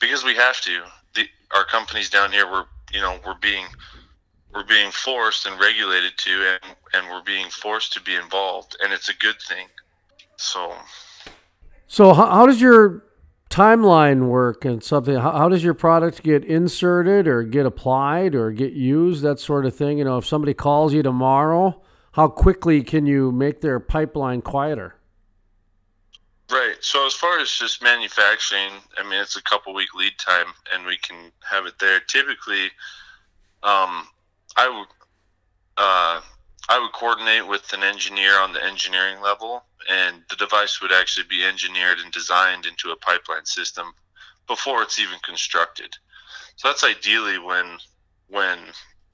because 0.00 0.24
we 0.24 0.34
have 0.34 0.60
to. 0.62 0.82
The, 1.14 1.28
our 1.54 1.64
companies 1.64 2.10
down 2.10 2.32
here, 2.32 2.50
we're 2.50 2.66
you 2.92 3.00
know 3.00 3.18
we're 3.24 3.38
being 3.40 3.66
we're 4.54 4.64
being 4.64 4.90
forced 4.90 5.46
and 5.46 5.60
regulated 5.60 6.12
to, 6.18 6.30
and 6.30 6.74
and 6.94 7.10
we're 7.10 7.22
being 7.22 7.48
forced 7.50 7.92
to 7.94 8.00
be 8.00 8.14
involved, 8.14 8.76
and 8.82 8.92
it's 8.92 9.08
a 9.08 9.14
good 9.14 9.40
thing. 9.40 9.66
So, 10.36 10.74
so 11.86 12.12
how, 12.12 12.26
how 12.26 12.46
does 12.46 12.60
your 12.60 13.04
timeline 13.50 14.26
work 14.28 14.64
and 14.64 14.82
something? 14.82 15.16
How, 15.16 15.32
how 15.32 15.48
does 15.48 15.62
your 15.62 15.74
product 15.74 16.22
get 16.22 16.44
inserted 16.44 17.28
or 17.28 17.42
get 17.42 17.66
applied 17.66 18.34
or 18.34 18.50
get 18.50 18.72
used? 18.72 19.22
That 19.22 19.38
sort 19.38 19.66
of 19.66 19.76
thing. 19.76 19.98
You 19.98 20.04
know, 20.04 20.18
if 20.18 20.26
somebody 20.26 20.54
calls 20.54 20.94
you 20.94 21.02
tomorrow, 21.02 21.80
how 22.12 22.28
quickly 22.28 22.82
can 22.82 23.06
you 23.06 23.30
make 23.32 23.60
their 23.60 23.78
pipeline 23.78 24.42
quieter? 24.42 24.96
Right. 26.50 26.76
So 26.80 27.06
as 27.06 27.14
far 27.14 27.38
as 27.38 27.48
just 27.50 27.82
manufacturing, 27.82 28.72
I 28.98 29.04
mean, 29.04 29.20
it's 29.20 29.36
a 29.36 29.42
couple 29.42 29.72
week 29.72 29.94
lead 29.94 30.18
time, 30.18 30.46
and 30.74 30.84
we 30.84 30.96
can 30.96 31.30
have 31.48 31.66
it 31.66 31.78
there. 31.78 32.00
Typically, 32.00 32.70
um, 33.62 34.08
I 34.56 34.68
would 34.68 34.88
uh, 35.76 36.20
I 36.68 36.78
would 36.78 36.92
coordinate 36.92 37.46
with 37.46 37.72
an 37.72 37.82
engineer 37.82 38.38
on 38.38 38.52
the 38.52 38.64
engineering 38.64 39.20
level, 39.20 39.64
and 39.88 40.22
the 40.28 40.36
device 40.36 40.80
would 40.80 40.92
actually 40.92 41.26
be 41.28 41.44
engineered 41.44 41.98
and 41.98 42.12
designed 42.12 42.66
into 42.66 42.90
a 42.90 42.96
pipeline 42.96 43.46
system 43.46 43.92
before 44.46 44.82
it's 44.82 44.98
even 44.98 45.18
constructed. 45.24 45.96
So 46.56 46.68
that's 46.68 46.84
ideally 46.84 47.38
when 47.38 47.78
when 48.28 48.58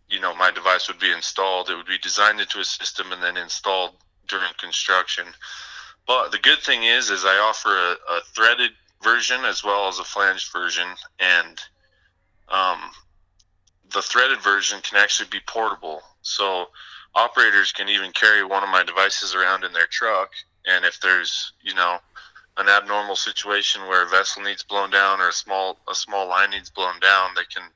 you 0.09 0.21
know 0.21 0.35
my 0.35 0.51
device 0.51 0.89
would 0.89 0.99
be 0.99 1.13
installed. 1.13 1.71
It 1.71 1.77
would 1.77 1.87
be 1.87 1.99
designed 1.99 2.41
into 2.41 2.61
a 2.61 2.65
system 2.65 3.13
and 3.13 3.23
then 3.23 3.37
installed 3.37 3.93
during 4.29 4.53
construction. 4.59 5.27
But 6.07 6.31
the 6.31 6.39
good 6.39 6.59
thing 6.59 6.85
is, 6.85 7.11
is 7.11 7.25
I 7.25 7.39
offer 7.39 7.71
a, 7.71 7.93
a 8.13 8.21
threaded 8.35 8.71
version 9.03 9.45
as 9.45 9.65
well 9.65 9.89
as 9.89 9.99
a 9.99 10.05
flanged 10.05 10.53
version, 10.53 10.89
and 11.19 11.61
um, 12.49 12.81
the 13.93 14.03
threaded 14.03 14.41
version 14.43 14.81
can 14.83 14.99
actually 14.99 15.29
be 15.31 15.41
portable. 15.47 16.03
So 16.23 16.67
operators 17.15 17.73
can 17.73 17.89
even 17.89 18.13
carry 18.13 18.45
one 18.45 18.63
of 18.63 18.69
my 18.69 18.83
devices 18.83 19.35
around 19.35 19.65
in 19.65 19.73
their 19.73 19.87
truck, 19.87 20.31
and 20.67 20.85
if 20.85 21.01
there's 21.01 21.53
you 21.63 21.75
know 21.75 21.99
an 22.59 22.69
abnormal 22.69 23.17
situation 23.17 23.83
where 23.83 24.05
a 24.05 24.09
vessel 24.09 24.43
needs 24.43 24.63
blown 24.63 24.91
down 24.91 25.21
or 25.21 25.29
a 25.29 25.33
small 25.33 25.79
a 25.89 25.95
small 25.95 26.29
line 26.29 26.51
needs 26.51 26.71
blown 26.71 26.99
down, 27.01 27.31
they 27.37 27.45
can 27.53 27.69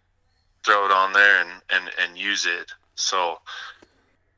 throw 0.64 0.84
it 0.86 0.92
on 0.92 1.12
there 1.12 1.40
and 1.40 1.50
and, 1.70 1.90
and 2.02 2.18
use 2.18 2.46
it. 2.46 2.72
So 2.94 3.38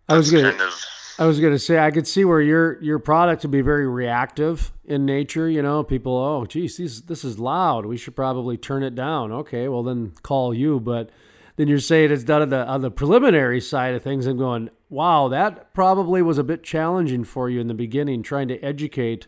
I 0.08 0.16
was 0.16 0.30
gonna, 0.30 0.50
kind 0.50 0.62
of 0.62 0.85
I 1.18 1.26
was 1.26 1.40
gonna 1.40 1.58
say 1.58 1.78
I 1.78 1.90
could 1.90 2.06
see 2.06 2.24
where 2.24 2.40
your 2.40 2.82
your 2.82 2.98
product 2.98 3.42
would 3.42 3.50
be 3.50 3.61
very 3.61 3.87
reactive 3.87 4.72
in 4.85 5.06
nature. 5.06 5.48
You 5.48 5.62
know, 5.62 5.82
people, 5.82 6.16
oh, 6.16 6.44
geez, 6.46 6.76
this 6.76 7.00
this 7.00 7.24
is 7.24 7.38
loud. 7.38 7.87
We 7.87 7.96
should 7.96 8.16
probably 8.16 8.56
turn 8.56 8.82
it 8.82 8.94
down. 8.94 9.32
Okay, 9.32 9.68
well 9.68 9.82
then 9.82 10.12
call 10.22 10.54
you, 10.54 10.80
but 10.80 11.11
then 11.56 11.68
you're 11.68 11.78
saying 11.78 12.10
it's 12.10 12.24
done 12.24 12.42
on 12.42 12.48
the 12.48 12.66
on 12.66 12.80
the 12.80 12.90
preliminary 12.90 13.60
side 13.60 13.94
of 13.94 14.02
things. 14.02 14.26
I'm 14.26 14.38
going, 14.38 14.70
wow, 14.88 15.28
that 15.28 15.74
probably 15.74 16.22
was 16.22 16.38
a 16.38 16.44
bit 16.44 16.62
challenging 16.62 17.24
for 17.24 17.50
you 17.50 17.60
in 17.60 17.68
the 17.68 17.74
beginning, 17.74 18.22
trying 18.22 18.48
to 18.48 18.58
educate 18.60 19.26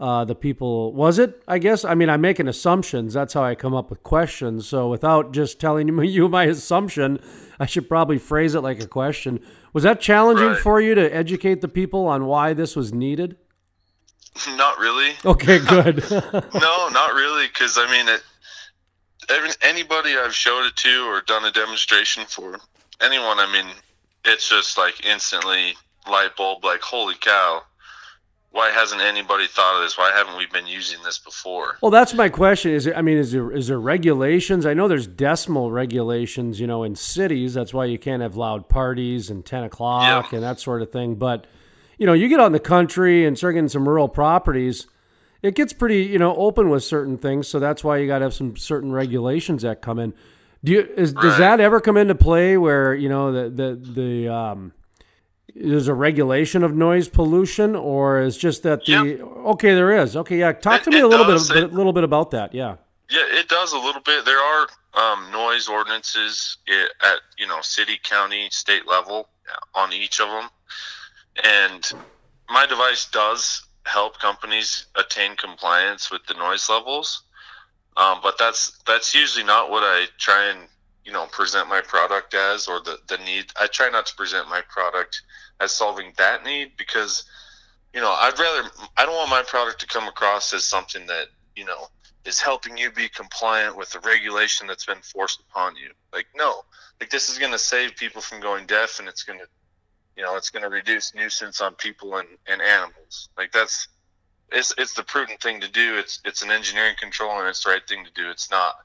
uh, 0.00 0.24
the 0.24 0.34
people. 0.34 0.92
Was 0.92 1.18
it? 1.18 1.42
I 1.46 1.58
guess. 1.58 1.84
I 1.84 1.94
mean, 1.94 2.10
I'm 2.10 2.20
making 2.20 2.48
assumptions. 2.48 3.14
That's 3.14 3.34
how 3.34 3.44
I 3.44 3.54
come 3.54 3.74
up 3.74 3.90
with 3.90 4.02
questions. 4.02 4.66
So 4.66 4.88
without 4.88 5.32
just 5.32 5.60
telling 5.60 5.88
you 6.04 6.28
my 6.28 6.44
assumption, 6.44 7.20
I 7.60 7.66
should 7.66 7.88
probably 7.88 8.18
phrase 8.18 8.54
it 8.54 8.60
like 8.60 8.82
a 8.82 8.88
question. 8.88 9.40
Was 9.72 9.84
that 9.84 10.00
challenging 10.00 10.48
right. 10.48 10.58
for 10.58 10.80
you 10.80 10.94
to 10.94 11.14
educate 11.14 11.60
the 11.60 11.68
people 11.68 12.06
on 12.06 12.26
why 12.26 12.52
this 12.52 12.74
was 12.76 12.92
needed? 12.92 13.36
Not 14.56 14.78
really. 14.78 15.12
Okay, 15.24 15.58
good. 15.58 16.10
no, 16.10 16.88
not 16.88 17.14
really, 17.14 17.46
because 17.46 17.76
I 17.78 17.90
mean, 17.90 18.08
it, 18.08 18.22
every, 19.28 19.50
anybody 19.62 20.16
I've 20.16 20.34
showed 20.34 20.66
it 20.66 20.76
to 20.76 21.04
or 21.08 21.20
done 21.22 21.44
a 21.44 21.50
demonstration 21.50 22.24
for, 22.26 22.58
anyone, 23.00 23.38
I 23.38 23.50
mean, 23.52 23.66
it's 24.24 24.48
just 24.48 24.78
like 24.78 25.04
instantly 25.04 25.74
light 26.08 26.36
bulb, 26.36 26.64
like 26.64 26.80
holy 26.80 27.14
cow. 27.20 27.62
Why 28.50 28.68
hasn't 28.70 29.00
anybody 29.00 29.46
thought 29.46 29.76
of 29.76 29.82
this? 29.82 29.96
Why 29.96 30.12
haven't 30.14 30.36
we 30.36 30.44
been 30.44 30.66
using 30.66 31.02
this 31.02 31.18
before? 31.18 31.78
Well, 31.80 31.90
that's 31.90 32.12
my 32.12 32.28
question. 32.28 32.72
Is 32.72 32.86
it? 32.86 32.94
I 32.94 33.00
mean, 33.00 33.16
is 33.16 33.32
there 33.32 33.50
is 33.50 33.68
there 33.68 33.80
regulations? 33.80 34.66
I 34.66 34.74
know 34.74 34.88
there's 34.88 35.06
decimal 35.06 35.70
regulations. 35.70 36.60
You 36.60 36.66
know, 36.66 36.82
in 36.82 36.94
cities, 36.94 37.54
that's 37.54 37.72
why 37.72 37.86
you 37.86 37.98
can't 37.98 38.20
have 38.20 38.36
loud 38.36 38.68
parties 38.68 39.30
and 39.30 39.42
ten 39.42 39.64
o'clock 39.64 40.32
yeah. 40.32 40.36
and 40.36 40.44
that 40.44 40.60
sort 40.60 40.82
of 40.82 40.92
thing. 40.92 41.14
But 41.14 41.46
you 41.96 42.04
know, 42.04 42.12
you 42.12 42.28
get 42.28 42.40
out 42.40 42.46
in 42.46 42.52
the 42.52 42.60
country 42.60 43.24
and 43.24 43.38
start 43.38 43.54
getting 43.54 43.70
some 43.70 43.88
rural 43.88 44.08
properties 44.08 44.86
it 45.42 45.54
gets 45.54 45.72
pretty 45.72 46.02
you 46.04 46.18
know 46.18 46.34
open 46.36 46.70
with 46.70 46.84
certain 46.84 47.18
things. 47.18 47.48
So 47.48 47.58
that's 47.58 47.84
why 47.84 47.98
you 47.98 48.06
got 48.06 48.18
to 48.18 48.26
have 48.26 48.34
some 48.34 48.56
certain 48.56 48.92
regulations 48.92 49.62
that 49.62 49.82
come 49.82 49.98
in. 49.98 50.14
Do 50.64 50.72
you 50.72 50.88
is, 50.96 51.12
does 51.12 51.38
that 51.38 51.60
ever 51.60 51.80
come 51.80 51.96
into 51.96 52.14
play 52.14 52.56
where 52.56 52.94
you 52.94 53.08
know 53.08 53.32
the 53.32 53.50
the 53.50 53.92
the 53.92 54.28
um, 54.32 54.72
there's 55.54 55.88
a 55.88 55.94
regulation 55.94 56.62
of 56.62 56.74
noise 56.74 57.08
pollution, 57.08 57.74
or 57.74 58.20
is 58.20 58.36
just 58.36 58.62
that 58.62 58.84
the 58.84 58.92
yep. 58.92 59.20
okay 59.20 59.74
there 59.74 59.92
is 59.92 60.16
okay 60.16 60.38
yeah 60.38 60.52
talk 60.52 60.80
it, 60.80 60.84
to 60.84 60.90
me 60.90 61.00
a 61.00 61.06
little 61.06 61.26
does. 61.26 61.48
bit 61.48 61.64
a 61.64 61.66
little 61.66 61.92
bit 61.92 62.04
about 62.04 62.30
that 62.30 62.54
yeah 62.54 62.76
yeah 63.10 63.24
it 63.28 63.48
does 63.48 63.72
a 63.72 63.78
little 63.78 64.00
bit 64.02 64.24
there 64.24 64.38
are 64.38 64.68
um, 64.94 65.30
noise 65.32 65.68
ordinances 65.68 66.58
at 67.02 67.18
you 67.38 67.46
know 67.46 67.60
city 67.60 67.98
county 68.02 68.48
state 68.50 68.86
level 68.86 69.28
on 69.74 69.92
each 69.92 70.20
of 70.20 70.28
them 70.28 70.48
and 71.44 71.92
my 72.48 72.66
device 72.66 73.08
does 73.10 73.64
help 73.84 74.18
companies 74.18 74.86
attain 74.96 75.36
compliance 75.36 76.10
with 76.10 76.24
the 76.26 76.34
noise 76.34 76.68
levels. 76.68 77.22
Um, 77.96 78.20
but 78.22 78.38
that's 78.38 78.78
that's 78.86 79.14
usually 79.14 79.44
not 79.44 79.70
what 79.70 79.82
I 79.82 80.06
try 80.18 80.50
and 80.50 80.60
you 81.04 81.12
know 81.12 81.26
present 81.26 81.68
my 81.68 81.80
product 81.80 82.34
as 82.34 82.66
or 82.66 82.80
the 82.80 82.98
the 83.08 83.18
need. 83.18 83.46
I 83.60 83.66
try 83.66 83.90
not 83.90 84.06
to 84.06 84.14
present 84.14 84.48
my 84.48 84.62
product 84.68 85.22
as 85.60 85.72
solving 85.72 86.12
that 86.16 86.44
need 86.44 86.72
because 86.78 87.24
you 87.92 88.00
know 88.00 88.10
I'd 88.10 88.38
rather 88.38 88.70
I 88.96 89.04
don't 89.04 89.14
want 89.14 89.30
my 89.30 89.42
product 89.42 89.80
to 89.80 89.86
come 89.86 90.08
across 90.08 90.52
as 90.54 90.64
something 90.64 91.06
that 91.06 91.26
you 91.54 91.64
know 91.64 91.88
is 92.24 92.40
helping 92.40 92.78
you 92.78 92.90
be 92.90 93.08
compliant 93.08 93.76
with 93.76 93.90
the 93.90 94.00
regulation 94.00 94.66
that's 94.66 94.86
been 94.86 95.02
forced 95.02 95.40
upon 95.40 95.76
you. 95.76 95.90
Like 96.12 96.26
no, 96.34 96.62
like 97.00 97.10
this 97.10 97.28
is 97.28 97.38
going 97.38 97.52
to 97.52 97.58
save 97.58 97.96
people 97.96 98.22
from 98.22 98.40
going 98.40 98.64
deaf 98.66 99.00
and 99.00 99.08
it's 99.08 99.24
going 99.24 99.40
to 99.40 99.46
you 100.16 100.22
know, 100.22 100.36
it's 100.36 100.50
going 100.50 100.62
to 100.62 100.68
reduce 100.68 101.14
nuisance 101.14 101.60
on 101.60 101.74
people 101.74 102.16
and, 102.16 102.28
and 102.46 102.60
animals. 102.60 103.28
Like 103.36 103.52
that's 103.52 103.88
it's 104.50 104.74
it's 104.78 104.94
the 104.94 105.02
prudent 105.02 105.40
thing 105.40 105.60
to 105.60 105.68
do. 105.68 105.96
It's 105.96 106.20
it's 106.24 106.42
an 106.42 106.50
engineering 106.50 106.94
control 107.00 107.38
and 107.38 107.48
it's 107.48 107.64
the 107.64 107.70
right 107.70 107.86
thing 107.88 108.04
to 108.04 108.10
do. 108.12 108.30
It's 108.30 108.50
not, 108.50 108.76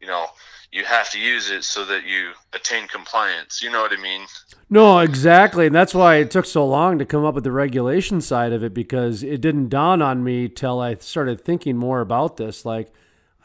you 0.00 0.06
know, 0.06 0.26
you 0.74 0.84
have 0.84 1.10
to 1.10 1.20
use 1.20 1.50
it 1.50 1.64
so 1.64 1.84
that 1.84 2.04
you 2.04 2.32
attain 2.52 2.88
compliance. 2.88 3.62
You 3.62 3.70
know 3.70 3.80
what 3.80 3.92
I 3.96 4.00
mean? 4.00 4.26
No, 4.68 4.98
exactly. 4.98 5.66
And 5.66 5.74
that's 5.74 5.94
why 5.94 6.16
it 6.16 6.30
took 6.30 6.44
so 6.44 6.66
long 6.66 6.98
to 6.98 7.04
come 7.04 7.24
up 7.24 7.34
with 7.34 7.44
the 7.44 7.52
regulation 7.52 8.20
side 8.20 8.52
of 8.52 8.64
it 8.64 8.74
because 8.74 9.22
it 9.22 9.40
didn't 9.40 9.68
dawn 9.68 10.02
on 10.02 10.24
me 10.24 10.48
till 10.48 10.80
I 10.80 10.96
started 10.96 11.40
thinking 11.40 11.76
more 11.76 12.00
about 12.00 12.36
this. 12.38 12.64
Like, 12.64 12.92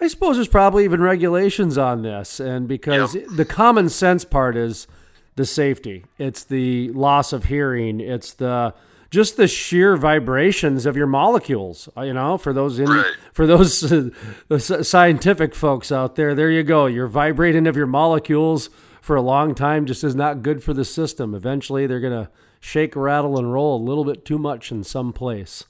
I 0.01 0.07
suppose 0.07 0.37
there's 0.37 0.47
probably 0.47 0.85
even 0.85 1.01
regulations 1.01 1.77
on 1.77 2.01
this. 2.01 2.39
And 2.39 2.67
because 2.67 3.13
yep. 3.13 3.25
the 3.35 3.45
common 3.45 3.89
sense 3.89 4.25
part 4.25 4.57
is 4.57 4.87
the 5.35 5.45
safety, 5.45 6.05
it's 6.17 6.43
the 6.43 6.91
loss 6.91 7.33
of 7.33 7.45
hearing, 7.45 7.99
it's 7.99 8.33
the 8.33 8.73
just 9.09 9.37
the 9.37 9.47
sheer 9.47 9.97
vibrations 9.97 10.85
of 10.85 10.95
your 10.95 11.07
molecules. 11.07 11.89
Uh, 11.97 12.01
you 12.01 12.13
know, 12.13 12.37
for 12.37 12.53
those 12.53 12.79
in, 12.79 12.87
right. 12.87 13.13
for 13.33 13.47
those 13.47 13.91
uh, 14.51 14.59
scientific 14.59 15.55
folks 15.55 15.91
out 15.91 16.15
there, 16.15 16.35
there 16.35 16.51
you 16.51 16.63
go. 16.63 16.85
Your 16.85 17.07
vibrating 17.07 17.65
of 17.65 17.75
your 17.75 17.87
molecules 17.87 18.69
for 19.01 19.15
a 19.15 19.21
long 19.21 19.55
time 19.55 19.85
just 19.85 20.03
is 20.03 20.15
not 20.15 20.43
good 20.43 20.63
for 20.63 20.73
the 20.73 20.85
system. 20.85 21.33
Eventually, 21.33 21.87
they're 21.87 21.99
gonna 21.99 22.29
shake, 22.59 22.95
rattle, 22.95 23.37
and 23.37 23.51
roll 23.51 23.81
a 23.81 23.83
little 23.83 24.05
bit 24.05 24.25
too 24.25 24.37
much 24.37 24.71
in 24.71 24.83
some 24.83 25.11
place. 25.11 25.65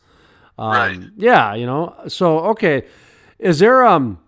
Um, 0.57 0.71
right. 0.71 0.99
Yeah, 1.15 1.53
you 1.55 1.65
know. 1.65 1.95
So 2.07 2.39
okay, 2.39 2.83
is 3.37 3.59
there 3.59 3.85
um 3.85 4.19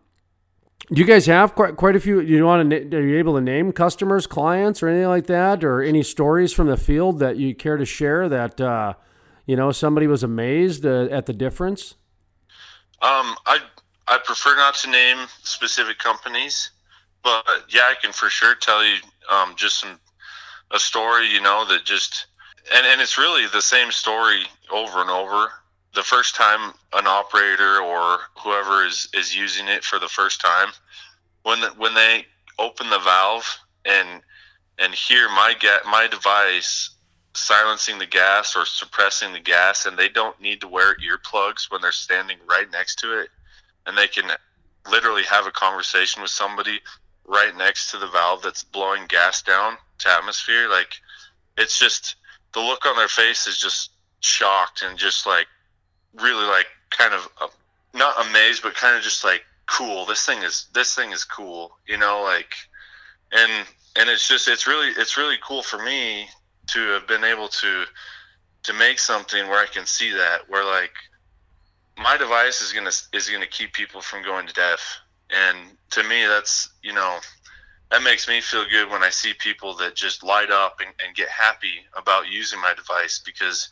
you 1.00 1.06
guys 1.06 1.26
have 1.28 1.56
quite, 1.56 1.78
quite 1.78 1.96
a 1.96 2.00
few? 2.00 2.20
You 2.20 2.46
want 2.46 2.70
to? 2.70 2.98
Are 2.98 3.02
you 3.02 3.18
able 3.18 3.36
to 3.36 3.42
name 3.42 3.72
customers, 3.72 4.28
clients, 4.28 4.84
or 4.84 4.90
anything 4.90 5.08
like 5.08 5.28
that, 5.28 5.64
or 5.64 5.82
any 5.82 6.04
stories 6.04 6.52
from 6.52 6.68
the 6.68 6.78
field 6.78 7.20
that 7.20 7.38
you 7.38 7.56
care 7.56 7.78
to 7.78 7.86
share 7.86 8.28
that 8.28 8.60
uh, 8.60 8.94
you 9.46 9.56
know 9.56 9.72
somebody 9.72 10.08
was 10.08 10.24
amazed 10.24 10.86
uh, 10.86 11.08
at 11.12 11.26
the 11.28 11.34
difference? 11.34 11.96
Um, 13.02 13.36
I 13.46 13.60
I 14.08 14.18
prefer 14.24 14.56
not 14.56 14.76
to 14.76 14.90
name 14.90 15.28
specific 15.44 15.98
companies, 15.98 16.72
but 17.24 17.46
yeah, 17.70 17.84
I 17.84 17.96
can 18.02 18.12
for 18.12 18.30
sure 18.30 18.56
tell 18.56 18.84
you 18.86 18.98
Um, 19.30 19.54
just 19.56 19.80
some 19.80 20.00
a 20.72 20.80
story, 20.80 21.28
you 21.28 21.42
know, 21.42 21.66
that 21.66 21.86
just 21.86 22.28
and 22.74 22.86
and 22.86 23.02
it's 23.02 23.18
really 23.18 23.48
the 23.48 23.62
same 23.62 23.92
story 23.92 24.44
over 24.70 25.02
and 25.02 25.10
over. 25.10 25.52
The 25.94 26.04
first 26.04 26.36
time 26.36 26.74
an 26.94 27.08
operator 27.08 27.80
or 27.80 28.20
whoever 28.40 28.86
is 28.86 29.08
is 29.14 29.36
using 29.36 29.68
it 29.68 29.84
for 29.84 30.00
the 30.00 30.08
first 30.08 30.42
time, 30.42 30.70
when 31.44 31.60
the, 31.62 31.68
when 31.78 31.94
they 31.94 32.26
open 32.60 32.90
the 32.90 33.00
valve 33.00 33.46
and 33.86 34.22
and 34.80 34.94
hear 34.94 35.28
my 35.30 35.54
ga- 35.60 35.86
my 35.86 36.08
device 36.08 36.92
silencing 37.34 37.98
the 37.98 38.06
gas 38.06 38.56
or 38.56 38.66
suppressing 38.66 39.34
the 39.34 39.40
gas, 39.40 39.86
and 39.86 39.98
they 39.98 40.10
don't 40.10 40.40
need 40.42 40.62
to 40.62 40.68
wear 40.68 40.96
earplugs 40.96 41.72
when 41.72 41.82
they're 41.82 41.92
standing 41.92 42.38
right 42.50 42.70
next 42.72 43.00
to 43.00 43.20
it, 43.20 43.30
and 43.86 43.98
they 43.98 44.08
can 44.08 44.30
literally 44.90 45.24
have 45.24 45.46
a 45.48 45.52
conversation 45.52 46.22
with 46.22 46.32
somebody 46.32 46.80
right 47.26 47.56
next 47.56 47.92
to 47.92 47.98
the 47.98 48.08
valve 48.08 48.42
that's 48.42 48.64
blowing 48.64 49.04
gas 49.08 49.42
down 49.42 49.78
to 50.00 50.10
atmosphere. 50.10 50.70
Like 50.70 50.96
it's 51.58 51.80
just 51.80 52.16
the 52.54 52.60
look 52.60 52.86
on 52.86 52.96
their 52.96 53.08
face 53.08 53.48
is 53.48 53.58
just 53.58 53.92
shocked 54.20 54.84
and 54.84 54.98
just 54.98 55.26
like 55.26 55.48
really 56.16 56.46
like 56.46 56.68
kind 56.90 57.14
of 57.14 57.28
uh, 57.40 57.48
not 57.94 58.28
amazed, 58.28 58.64
but 58.64 58.76
kind 58.76 58.96
of 58.96 59.04
just 59.04 59.24
like 59.24 59.44
cool. 59.66 60.06
This 60.06 60.26
thing 60.26 60.44
is 60.44 60.68
this 60.74 60.96
thing 60.96 61.12
is 61.12 61.24
cool, 61.24 61.72
you 61.88 61.98
know, 61.98 62.22
like 62.24 62.54
and 63.32 63.68
and 63.96 64.10
it's 64.10 64.28
just 64.28 64.48
it's 64.48 64.68
really 64.68 64.90
it's 64.90 65.18
really 65.18 65.38
cool 65.44 65.64
for 65.64 65.82
me 65.84 66.28
to 66.68 66.80
have 66.90 67.08
been 67.08 67.24
able 67.24 67.48
to 67.48 67.86
to 68.64 68.74
make 68.74 69.00
something 69.00 69.48
where 69.48 69.62
I 69.62 69.66
can 69.66 69.86
see 69.86 70.12
that 70.12 70.50
where 70.50 70.66
like 70.66 70.94
my 71.98 72.18
device 72.18 72.62
is 72.62 72.74
gonna 72.74 72.92
is 73.14 73.30
gonna 73.30 73.48
keep 73.48 73.74
people 73.74 74.02
from 74.02 74.24
going 74.24 74.48
to 74.48 74.54
death, 74.54 74.98
and 75.30 75.58
to 75.92 76.04
me 76.04 76.26
that's 76.26 76.70
you 76.84 76.94
know 76.94 77.20
that 77.92 78.04
makes 78.04 78.28
me 78.28 78.40
feel 78.40 78.64
good 78.70 78.90
when 78.90 79.04
I 79.04 79.10
see 79.10 79.34
people 79.34 79.76
that 79.76 79.96
just 79.96 80.24
light 80.24 80.50
up 80.50 80.80
and, 80.80 80.90
and 81.06 81.16
get 81.16 81.28
happy 81.28 81.86
about 81.96 82.30
using 82.32 82.62
my 82.62 82.74
device 82.74 83.22
because 83.26 83.68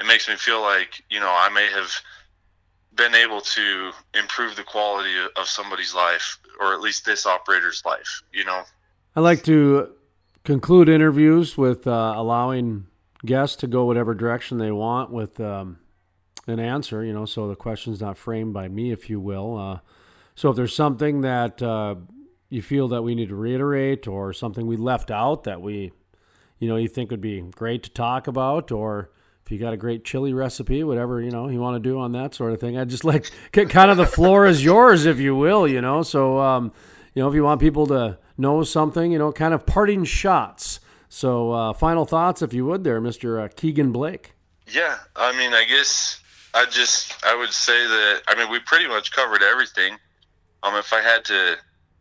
it 0.00 0.06
makes 0.06 0.28
me 0.28 0.36
feel 0.36 0.60
like 0.60 1.02
you 1.10 1.20
know 1.20 1.30
I 1.30 1.48
may 1.48 1.68
have 1.70 1.90
been 2.94 3.14
able 3.14 3.40
to 3.42 3.92
improve 4.14 4.56
the 4.56 4.62
quality 4.62 5.12
of 5.36 5.46
somebody's 5.46 5.94
life 5.94 6.38
or 6.60 6.72
at 6.72 6.80
least 6.80 7.04
this 7.04 7.26
operator's 7.26 7.82
life 7.84 8.22
you 8.32 8.42
know 8.42 8.62
i 9.14 9.20
like 9.20 9.42
to 9.42 9.86
conclude 10.44 10.88
interviews 10.88 11.58
with 11.58 11.86
uh, 11.86 12.14
allowing 12.16 12.86
guests 13.26 13.56
to 13.56 13.66
go 13.66 13.84
whatever 13.84 14.14
direction 14.14 14.58
they 14.58 14.70
want 14.70 15.10
with 15.10 15.38
um, 15.40 15.78
an 16.46 16.60
answer, 16.60 17.04
you 17.04 17.12
know, 17.12 17.26
so 17.26 17.48
the 17.48 17.56
question's 17.56 18.00
not 18.00 18.16
framed 18.16 18.54
by 18.54 18.68
me, 18.68 18.92
if 18.92 19.10
you 19.10 19.20
will. 19.20 19.58
Uh, 19.58 19.78
so 20.34 20.50
if 20.50 20.56
there's 20.56 20.74
something 20.74 21.22
that 21.22 21.60
uh, 21.62 21.96
you 22.48 22.62
feel 22.62 22.88
that 22.88 23.02
we 23.02 23.14
need 23.14 23.28
to 23.28 23.34
reiterate 23.34 24.06
or 24.06 24.32
something 24.32 24.66
we 24.66 24.76
left 24.76 25.10
out 25.10 25.44
that 25.44 25.60
we, 25.60 25.92
you 26.58 26.68
know, 26.68 26.76
you 26.76 26.88
think 26.88 27.10
would 27.10 27.20
be 27.20 27.40
great 27.40 27.82
to 27.82 27.90
talk 27.90 28.26
about, 28.26 28.70
or 28.70 29.10
if 29.46 29.52
you 29.52 29.58
got 29.58 29.72
a 29.72 29.76
great 29.76 30.04
chili 30.04 30.32
recipe, 30.32 30.82
whatever, 30.82 31.20
you 31.20 31.30
know, 31.30 31.48
you 31.48 31.60
want 31.60 31.80
to 31.80 31.88
do 31.88 32.00
on 32.00 32.10
that 32.12 32.34
sort 32.34 32.52
of 32.52 32.58
thing, 32.58 32.76
I 32.76 32.84
just 32.84 33.04
like 33.04 33.30
kind 33.52 33.92
of 33.92 33.96
the 33.96 34.04
floor 34.04 34.44
is 34.44 34.64
yours, 34.64 35.06
if 35.06 35.20
you 35.20 35.36
will, 35.36 35.68
you 35.68 35.80
know. 35.80 36.02
So, 36.02 36.40
um, 36.40 36.72
you 37.14 37.22
know, 37.22 37.28
if 37.28 37.34
you 37.36 37.44
want 37.44 37.60
people 37.60 37.86
to 37.86 38.18
know 38.36 38.64
something, 38.64 39.12
you 39.12 39.18
know, 39.20 39.30
kind 39.30 39.54
of 39.54 39.64
parting 39.64 40.04
shots. 40.04 40.80
So, 41.08 41.52
uh, 41.52 41.72
final 41.74 42.04
thoughts, 42.04 42.42
if 42.42 42.52
you 42.52 42.66
would, 42.66 42.82
there, 42.82 43.00
Mr. 43.00 43.44
Uh, 43.44 43.48
Keegan 43.54 43.92
Blake. 43.92 44.32
Yeah, 44.66 44.98
I 45.14 45.30
mean, 45.38 45.54
I 45.54 45.64
guess 45.64 46.20
I 46.52 46.66
just 46.66 47.24
I 47.24 47.36
would 47.36 47.52
say 47.52 47.86
that 47.86 48.22
I 48.26 48.34
mean 48.34 48.50
we 48.50 48.58
pretty 48.58 48.88
much 48.88 49.12
covered 49.12 49.42
everything. 49.44 49.96
Um, 50.64 50.74
if 50.74 50.92
I 50.92 51.00
had 51.02 51.24
to 51.26 51.56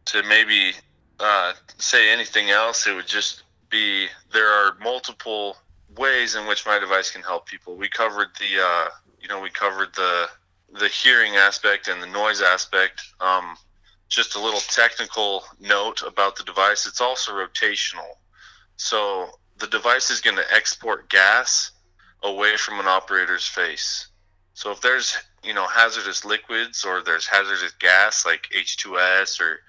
to 0.05 0.23
maybe 0.23 0.71
uh, 1.19 1.53
say 1.77 2.11
anything 2.11 2.49
else, 2.49 2.87
it 2.87 2.95
would 2.95 3.05
just 3.05 3.43
be 3.69 4.07
there 4.33 4.49
are 4.49 4.77
multiple 4.81 5.57
ways 5.97 6.35
in 6.35 6.47
which 6.47 6.65
my 6.65 6.79
device 6.79 7.11
can 7.11 7.21
help 7.21 7.45
people. 7.45 7.75
We 7.75 7.89
covered 7.89 8.29
the 8.39 8.61
uh, 8.61 8.89
you 9.21 9.27
know 9.27 9.39
we 9.39 9.49
covered 9.49 9.93
the 9.95 10.27
the 10.79 10.87
hearing 10.87 11.35
aspect 11.35 11.87
and 11.87 12.01
the 12.01 12.07
noise 12.07 12.41
aspect. 12.41 13.01
Um, 13.19 13.55
just 14.07 14.35
a 14.35 14.39
little 14.39 14.59
technical 14.59 15.43
note 15.59 16.03
about 16.03 16.35
the 16.35 16.43
device. 16.43 16.85
It's 16.85 17.01
also 17.01 17.33
rotational, 17.33 18.17
so 18.77 19.29
the 19.57 19.67
device 19.67 20.11
is 20.11 20.21
going 20.21 20.37
to 20.37 20.53
export 20.53 21.09
gas 21.09 21.71
away 22.23 22.57
from 22.57 22.79
an 22.79 22.87
operator's 22.87 23.47
face. 23.47 24.07
So 24.53 24.71
if 24.71 24.81
there's 24.81 25.17
you 25.43 25.53
know 25.53 25.67
hazardous 25.67 26.25
liquids 26.25 26.85
or 26.85 27.01
there's 27.01 27.27
hazardous 27.27 27.73
gas 27.79 28.25
like 28.25 28.47
H2S 28.55 29.39
or 29.41 29.59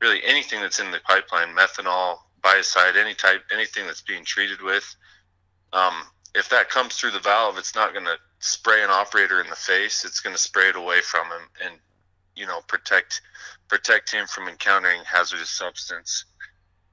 really 0.00 0.22
anything 0.24 0.60
that's 0.60 0.80
in 0.80 0.90
the 0.90 1.00
pipeline, 1.00 1.54
methanol, 1.56 2.18
biocide, 2.42 2.96
any 2.96 3.14
type, 3.14 3.42
anything 3.52 3.86
that's 3.86 4.02
being 4.02 4.24
treated 4.24 4.60
with, 4.60 4.94
um, 5.74 5.94
if 6.34 6.48
that 6.48 6.70
comes 6.70 6.96
through 6.96 7.10
the 7.10 7.20
valve, 7.20 7.58
it's 7.58 7.74
not 7.74 7.92
going 7.92 8.06
to 8.06 8.16
spray 8.38 8.82
an 8.82 8.90
operator 8.90 9.40
in 9.40 9.48
the 9.48 9.56
face. 9.56 10.04
It's 10.04 10.20
going 10.20 10.34
to 10.34 10.40
spray 10.40 10.68
it 10.68 10.76
away 10.76 11.00
from 11.00 11.26
him 11.26 11.48
and 11.64 11.74
you 12.36 12.46
know 12.46 12.60
protect 12.66 13.20
protect 13.68 14.10
him 14.10 14.26
from 14.26 14.48
encountering 14.48 15.00
hazardous 15.04 15.50
substance. 15.50 16.24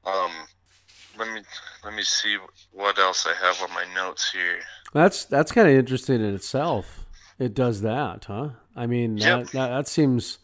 Um, 0.06 0.32
let 1.18 1.34
me 1.34 1.42
let 1.84 1.94
me 1.94 2.04
see 2.04 2.38
what 2.72 2.98
else 3.00 3.26
I 3.26 3.34
have 3.34 3.62
on 3.62 3.74
my 3.74 3.86
notes 3.94 4.32
here. 4.32 4.60
That's 4.94 5.26
that's 5.26 5.52
kind 5.52 5.68
of 5.68 5.76
interesting 5.76 6.22
in 6.22 6.36
itself. 6.36 7.06
It 7.40 7.56
does 7.56 7.82
that, 7.82 8.26
huh? 8.26 8.50
I 8.76 8.86
mean, 8.86 9.18
yep. 9.18 9.46
that, 9.46 9.52
that, 9.54 9.70
that 9.70 9.88
seems, 9.88 10.38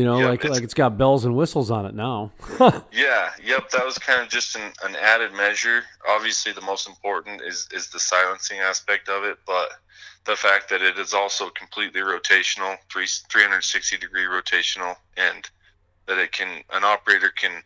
you 0.00 0.06
know, 0.06 0.18
yep, 0.18 0.28
like 0.30 0.44
it's, 0.46 0.54
like 0.54 0.62
it's 0.62 0.72
got 0.72 0.96
bells 0.96 1.26
and 1.26 1.36
whistles 1.36 1.70
on 1.70 1.84
it 1.84 1.94
now. 1.94 2.32
yeah, 2.90 3.32
yep. 3.44 3.68
That 3.68 3.84
was 3.84 3.98
kind 3.98 4.22
of 4.22 4.30
just 4.30 4.56
an, 4.56 4.72
an 4.82 4.96
added 4.96 5.34
measure. 5.34 5.82
Obviously, 6.08 6.52
the 6.52 6.62
most 6.62 6.88
important 6.88 7.42
is 7.42 7.68
is 7.70 7.88
the 7.88 8.00
silencing 8.00 8.60
aspect 8.60 9.10
of 9.10 9.24
it, 9.24 9.36
but 9.46 9.72
the 10.24 10.36
fact 10.36 10.70
that 10.70 10.80
it 10.80 10.98
is 10.98 11.12
also 11.12 11.50
completely 11.50 12.00
rotational, 12.00 12.78
three, 12.90 13.06
360 13.06 13.98
degree 13.98 14.24
rotational, 14.24 14.96
and 15.18 15.50
that 16.06 16.16
it 16.16 16.32
can 16.32 16.62
an 16.72 16.82
operator 16.82 17.28
can, 17.28 17.62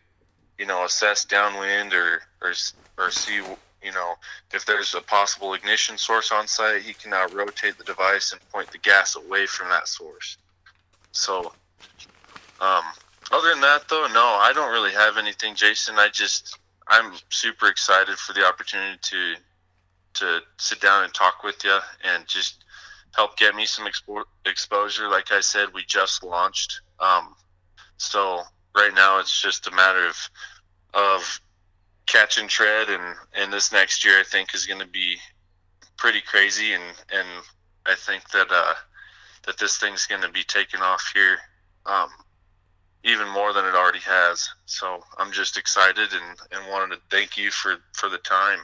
you 0.59 0.65
know, 0.65 0.83
assess 0.83 1.23
downwind 1.23 1.93
or 1.93 2.21
or 2.41 2.51
or 2.97 3.11
see 3.11 3.39
you 3.81 3.91
know, 3.93 4.15
if 4.51 4.65
there's 4.65 4.93
a 4.93 5.01
possible 5.01 5.53
ignition 5.53 5.97
source 5.97 6.33
on 6.33 6.47
site, 6.47 6.81
he 6.81 6.93
can 6.93 7.11
now 7.11 7.27
rotate 7.27 7.77
the 7.77 7.83
device 7.85 8.33
and 8.33 8.41
point 8.49 8.69
the 8.71 8.79
gas 8.79 9.15
away 9.15 9.45
from 9.45 9.69
that 9.69 9.87
source. 9.87 10.37
So, 11.11 11.53
um, 12.61 12.83
other 13.31 13.49
than 13.49 13.61
that, 13.61 13.87
though, 13.89 14.07
no, 14.13 14.23
I 14.23 14.51
don't 14.53 14.71
really 14.71 14.91
have 14.91 15.17
anything, 15.17 15.55
Jason. 15.55 15.95
I 15.97 16.09
just 16.09 16.57
I'm 16.87 17.13
super 17.29 17.67
excited 17.67 18.17
for 18.17 18.33
the 18.33 18.45
opportunity 18.45 18.97
to 19.01 19.35
to 20.15 20.39
sit 20.57 20.79
down 20.79 21.03
and 21.03 21.13
talk 21.13 21.43
with 21.43 21.63
you 21.63 21.77
and 22.03 22.25
just 22.25 22.63
help 23.13 23.37
get 23.37 23.55
me 23.55 23.65
some 23.65 23.85
expo- 23.85 24.23
exposure. 24.45 25.09
Like 25.09 25.31
I 25.31 25.41
said, 25.41 25.69
we 25.73 25.83
just 25.85 26.23
launched, 26.23 26.81
um, 26.99 27.35
so 27.97 28.43
right 28.75 28.93
now 28.93 29.19
it's 29.19 29.41
just 29.41 29.67
a 29.67 29.71
matter 29.71 30.05
of 30.07 30.29
of 30.93 31.41
catch 32.05 32.37
and 32.37 32.49
tread, 32.49 32.89
and 32.89 33.15
and 33.33 33.51
this 33.51 33.71
next 33.71 34.05
year 34.05 34.19
I 34.19 34.23
think 34.23 34.53
is 34.53 34.65
going 34.65 34.81
to 34.81 34.87
be 34.87 35.17
pretty 35.97 36.21
crazy, 36.21 36.73
and 36.73 36.83
and 37.11 37.27
I 37.85 37.95
think 37.95 38.29
that 38.29 38.47
uh, 38.51 38.75
that 39.45 39.57
this 39.57 39.77
thing's 39.77 40.05
going 40.05 40.21
to 40.21 40.29
be 40.31 40.43
taking 40.43 40.81
off 40.81 41.11
here. 41.13 41.37
Um, 41.85 42.09
even 43.05 43.29
more 43.29 43.53
than 43.53 43.65
it 43.65 43.75
already 43.75 43.99
has. 43.99 44.49
So 44.65 44.99
I'm 45.17 45.31
just 45.31 45.57
excited 45.57 46.09
and, 46.11 46.37
and 46.51 46.71
wanted 46.71 46.95
to 46.95 47.01
thank 47.09 47.37
you 47.37 47.51
for, 47.51 47.77
for 47.93 48.09
the 48.09 48.17
time. 48.17 48.59